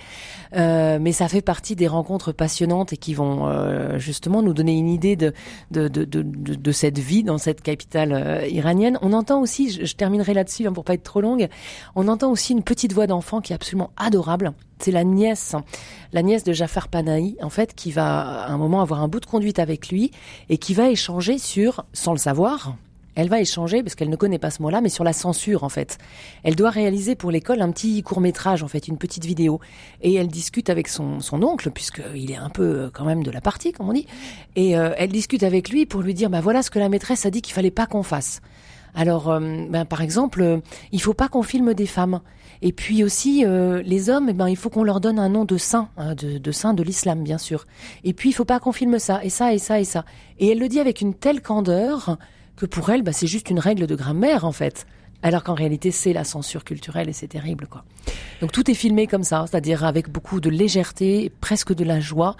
[0.54, 4.76] euh, mais ça fait partie des rencontres passionnantes et qui vont euh, justement nous donner
[4.76, 5.32] une idée de
[5.70, 8.98] de, de, de, de, cette vie dans cette capitale euh, iranienne.
[9.02, 11.48] On entend aussi, je, je terminerai là-dessus hein, pour pas être trop longue,
[11.94, 14.52] on entend aussi une petite voix d'enfant qui est absolument adorable.
[14.78, 15.54] C'est la nièce,
[16.12, 19.20] la nièce de Jafar Panahi, en fait, qui va à un moment avoir un bout
[19.20, 20.10] de conduite avec lui
[20.48, 22.76] et qui va échanger sur, sans le savoir,
[23.18, 25.70] Elle va échanger, parce qu'elle ne connaît pas ce mot-là, mais sur la censure en
[25.70, 25.96] fait.
[26.42, 29.58] Elle doit réaliser pour l'école un petit court métrage en fait, une petite vidéo.
[30.02, 33.40] Et elle discute avec son, oncle, puisqu'il est un peu euh, quand même de la
[33.40, 34.06] partie, comme on dit.
[34.54, 37.24] Et euh, elle discute avec lui pour lui dire, bah voilà ce que la maîtresse
[37.24, 38.42] a dit qu'il fallait pas qu'on fasse.
[38.96, 40.58] Alors, euh, ben, par exemple, euh,
[40.90, 42.20] il faut pas qu'on filme des femmes.
[42.62, 45.44] Et puis aussi, euh, les hommes, eh ben, il faut qu'on leur donne un nom
[45.44, 47.66] de saint, hein, de, de saint de l'islam, bien sûr.
[48.04, 50.04] Et puis, il faut pas qu'on filme ça, et ça, et ça, et ça.
[50.38, 52.18] Et elle le dit avec une telle candeur
[52.56, 54.86] que pour elle, bah, c'est juste une règle de grammaire, en fait.
[55.22, 57.84] Alors qu'en réalité, c'est la censure culturelle et c'est terrible, quoi.
[58.40, 62.36] Donc tout est filmé comme ça, c'est-à-dire avec beaucoup de légèreté, presque de la joie,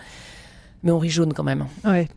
[0.87, 1.66] mais on rit jaune quand même.
[1.84, 2.09] Ouais.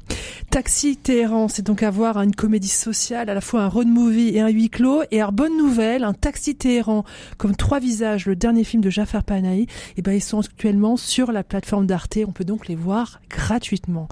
[0.51, 4.29] Taxi Téhéran, c'est donc à voir une comédie sociale, à la fois un road movie
[4.29, 5.01] et un huis clos.
[5.11, 7.03] Et alors, bonne nouvelle, un Taxi Téhéran,
[7.37, 9.67] comme Trois Visages, le dernier film de Jafar Panahi,
[9.97, 12.19] et ben, ils sont actuellement sur la plateforme d'Arte.
[12.27, 14.07] On peut donc les voir gratuitement.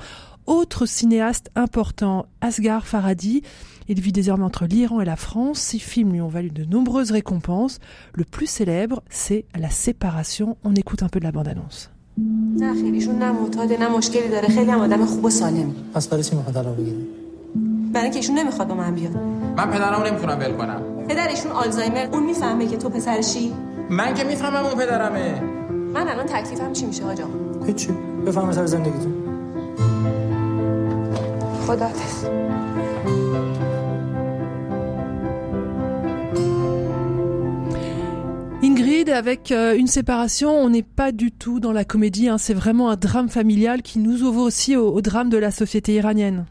[0.47, 3.43] Autre cinéaste important, Asghar Farhadi.
[3.89, 5.59] Il vit désormais entre l'Iran et la France.
[5.59, 7.79] Ses films lui ont valu de nombreuses récompenses.
[8.13, 10.57] Le plus célèbre, c'est La Séparation.
[10.63, 11.91] On écoute un peu de la bande-annonce.
[12.59, 14.47] نه خیلی ایشون نه معتاده نه مشکلی داره.
[14.47, 15.75] خیلی هم آدم خوب و سالمی.
[15.93, 16.97] پس برای چی می‌خواد طلاق بگیره؟
[17.93, 19.15] برای اینکه ایشون نمی‌خواد با من بیاد.
[19.57, 20.81] من پدرمو نمی‌تونم ول کنم.
[21.07, 23.53] پدر ایشون آلزایمر اون می‌فهمه که تو پسرشی
[23.89, 25.41] من که می‌فهمم اون پدرمه.
[25.93, 27.13] من الان تکلیفم چی میشه آقا
[27.65, 27.89] هیچی.
[28.27, 29.13] بفهم سر زندگیتون.
[31.67, 32.25] خداحافظ.
[38.63, 42.27] Ingrid, avec euh, une séparation, on n'est pas du tout dans la comédie.
[42.27, 42.39] hein.
[42.39, 45.93] C'est vraiment un drame familial qui nous ouvre aussi au, au drame de la société
[45.93, 46.45] iranienne.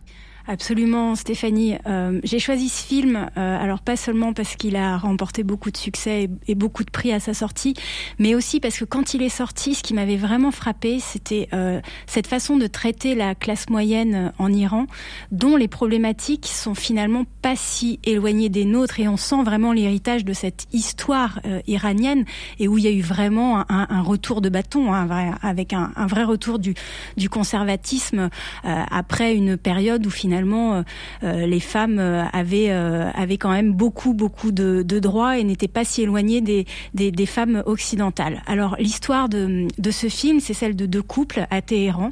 [0.48, 1.76] Absolument, Stéphanie.
[1.86, 5.76] Euh, J'ai choisi ce film, euh, alors pas seulement parce qu'il a remporté beaucoup de
[5.76, 7.74] succès et, beaucoup de prix à sa sortie,
[8.20, 11.80] mais aussi parce que quand il est sorti, ce qui m'avait vraiment frappé, c'était euh,
[12.06, 14.86] cette façon de traiter la classe moyenne en Iran,
[15.32, 20.24] dont les problématiques sont finalement pas si éloignées des nôtres, et on sent vraiment l'héritage
[20.24, 22.24] de cette histoire euh, iranienne,
[22.60, 26.06] et où il y a eu vraiment un, retour de bâton, hein, avec un, un
[26.06, 26.74] vrai retour du,
[27.16, 28.30] du conservatisme
[28.64, 30.82] euh, après une période où finalement euh,
[31.22, 35.68] euh, les femmes euh, avaient avaient quand même beaucoup beaucoup de, de droits et n'étaient
[35.68, 38.42] pas si éloignées des, des, femmes occidentales.
[38.46, 42.08] Alors l'histoire de, de ce film, c'est celle de deux couples à Téhéran,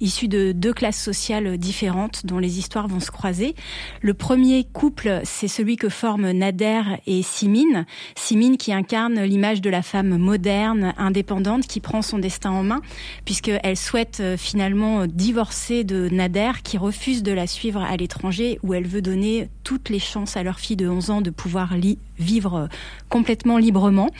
[0.00, 3.54] issus de deux classes sociales différentes dont les histoires vont se croiser.
[4.02, 7.86] Le premier couple, c'est celui que forment Nader et Simine.
[8.14, 12.80] Simine qui incarne l'image de la femme moderne, indépendante, qui prend son destin en main,
[13.24, 18.86] puisqu'elle souhaite finalement divorcer de Nader, qui refuse de la suivre à l'étranger, où elle
[18.86, 21.74] veut donner toutes les chances à leur fille de 11 ans de pouvoir
[22.18, 22.66] vivre euh,
[23.08, 24.10] complètement librement.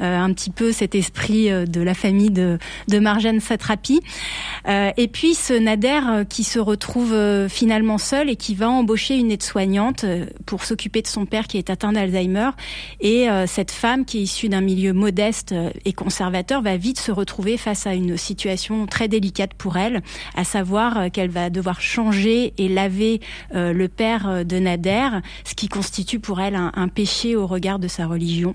[0.00, 4.00] Euh, un petit peu cet esprit euh, de la famille de, de Marjane Satrapi.
[4.68, 7.14] Et puis ce Nader qui se retrouve
[7.48, 10.04] finalement seul et qui va embaucher une aide-soignante
[10.44, 12.50] pour s'occuper de son père qui est atteint d'Alzheimer.
[13.00, 15.54] Et cette femme qui est issue d'un milieu modeste
[15.84, 20.02] et conservateur va vite se retrouver face à une situation très délicate pour elle,
[20.34, 22.95] à savoir qu'elle va devoir changer et laver
[23.54, 25.08] euh, le père euh, de Nader,
[25.44, 28.54] ce qui constitue pour elle un, péché au regard de sa religion.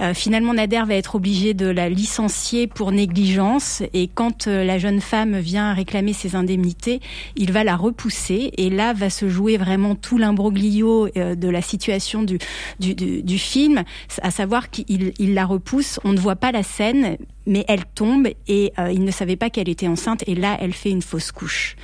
[0.00, 5.00] Euh, finalement, Nader va être obligé de la licencier pour négligence et quand la jeune
[5.00, 7.00] femme vient réclamer ses indemnités,
[7.36, 12.22] il va la repousser et là va se jouer vraiment tout l'imbroglio de la situation
[12.22, 12.38] du,
[12.78, 13.82] du, film,
[14.22, 17.16] à savoir qu'il il la repousse, on ne voit pas la scène,
[17.46, 20.90] mais elle tombe et il ne savait pas qu'elle était enceinte et là elle fait
[20.90, 21.76] une fausse couche.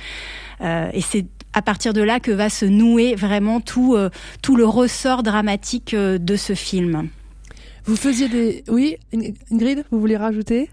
[0.61, 1.25] Et c'est
[1.55, 4.09] à partir de là que va se nouer vraiment tout, euh,
[4.41, 7.09] tout le ressort dramatique euh, de ce film.
[7.85, 8.63] Vous faisiez des...
[8.67, 8.97] Oui,
[9.51, 10.69] Ingrid, vous voulez rajouter?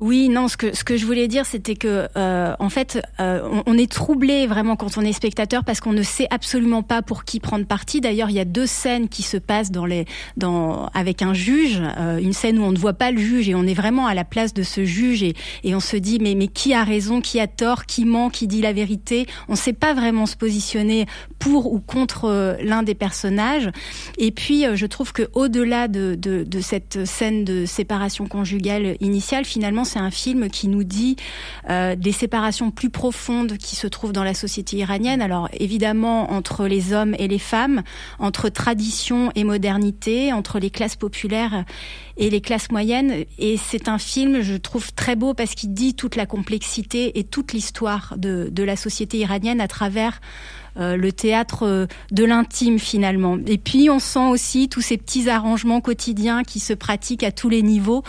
[0.00, 3.62] Oui, non, ce que ce que je voulais dire, c'était que euh, en fait, euh,
[3.66, 7.24] on, est troublé vraiment quand on est spectateur parce qu'on ne sait absolument pas pour
[7.24, 8.00] qui prendre parti.
[8.00, 10.04] D'ailleurs, il y a deux scènes qui se passent dans les
[10.36, 13.56] dans avec un juge, euh, une scène où on ne voit pas le juge et
[13.56, 15.34] on est vraiment à la place de ce juge et
[15.64, 18.46] et on se dit mais mais qui a raison, qui a tort, qui ment, qui
[18.46, 19.26] dit la vérité?
[19.48, 21.06] On ne sait pas vraiment se positionner
[21.40, 23.68] pour ou contre euh, l'un des personnages.
[24.16, 28.96] Et puis, euh, je trouve que au-delà de, de de cette scène de séparation conjugale
[29.00, 31.16] initiale, finalement c'est un film qui nous dit
[31.68, 35.22] euh, des séparations plus profondes qui se trouvent dans la société iranienne.
[35.22, 37.82] Alors évidemment entre les hommes et les femmes,
[38.18, 41.64] entre tradition et modernité, entre les classes populaires
[42.16, 43.24] et les classes moyennes.
[43.38, 47.24] Et c'est un film, je trouve, très beau parce qu'il dit toute la complexité et
[47.24, 50.20] toute l'histoire de, de la société iranienne à travers
[50.78, 53.38] euh, le théâtre euh, de l'intime finalement.
[53.46, 57.48] Et puis on sent aussi tous ces petits arrangements quotidiens qui se pratiquent à tous
[57.48, 58.02] les niveaux,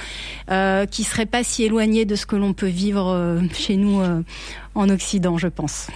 [0.51, 4.01] euh, qui seraient pas si éloignés de ce que l'on peut vivre euh, chez nous
[4.79, 5.87] en Occident, je pense.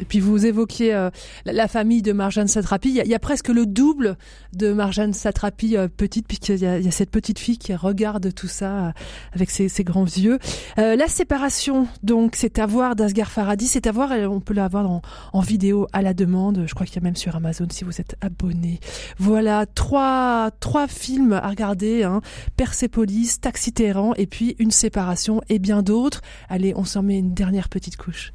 [0.00, 1.10] Et puis vous évoquiez euh,
[1.44, 2.88] la, famille de Marjane Satrapi.
[2.88, 4.16] Il y, a, il y a presque le double
[4.54, 8.48] de Marjane Satrapi euh, petite, puisqu'il y, y a cette petite fille qui regarde tout
[8.48, 8.92] ça euh,
[9.34, 10.38] avec ses, ses grands yeux.
[10.78, 13.66] Euh, la séparation, donc, c'est à voir d'Asghar Farhadi.
[13.66, 15.02] C'est à voir, on peut la voir en,
[15.34, 16.64] en vidéo à la demande.
[16.66, 18.80] Je crois qu'il y a même sur Amazon si vous êtes abonné.
[19.18, 22.04] Voilà, trois, trois films à regarder.
[22.04, 22.22] Hein.
[22.56, 26.22] Persepolis, Taxi Téhéran, et puis Une séparation, et bien d'autres.
[26.48, 28.29] Allez, on s'en met une dernière petite couche.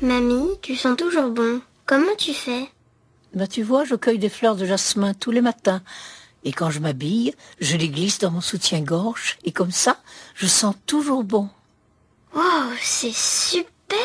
[0.00, 1.60] Mamie, tu sens toujours bon.
[1.84, 2.68] Comment tu fais?
[3.34, 5.82] Bah, tu vois, je cueille des fleurs de jasmin tous les matins.
[6.44, 9.38] Et quand je m'habille, je les glisse dans mon soutien-gorge.
[9.44, 9.98] Et comme ça,
[10.34, 11.48] je sens toujours bon.
[12.34, 12.42] Wow,
[12.80, 13.98] c'est super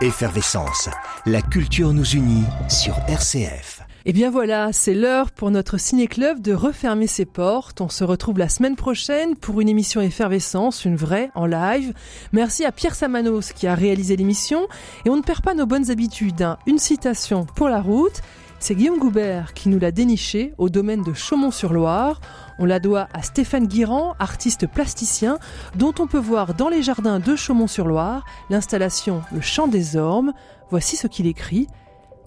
[0.00, 0.88] Effervescence.
[1.26, 3.82] La culture nous unit sur RCF.
[4.04, 7.80] Et bien voilà, c'est l'heure pour notre ciné-club de refermer ses portes.
[7.80, 11.94] On se retrouve la semaine prochaine pour une émission Effervescence, une vraie, en live.
[12.32, 14.66] Merci à Pierre Samanos qui a réalisé l'émission.
[15.04, 16.42] Et on ne perd pas nos bonnes habitudes.
[16.42, 16.58] hein.
[16.66, 18.22] Une citation pour la route.
[18.58, 22.20] C'est Guillaume Goubert qui nous l'a déniché au domaine de Chaumont-sur-Loire.
[22.58, 25.38] On la doit à Stéphane Guirand, artiste plasticien,
[25.76, 30.32] dont on peut voir dans les jardins de Chaumont-sur-Loire l'installation Le Chant des Ormes.
[30.70, 31.68] Voici ce qu'il écrit.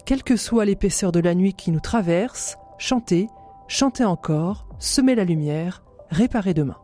[0.06, 3.26] Quelle que soit l'épaisseur de la nuit qui nous traverse, chantez,
[3.66, 6.76] chantez encore, semez la lumière, réparez demain.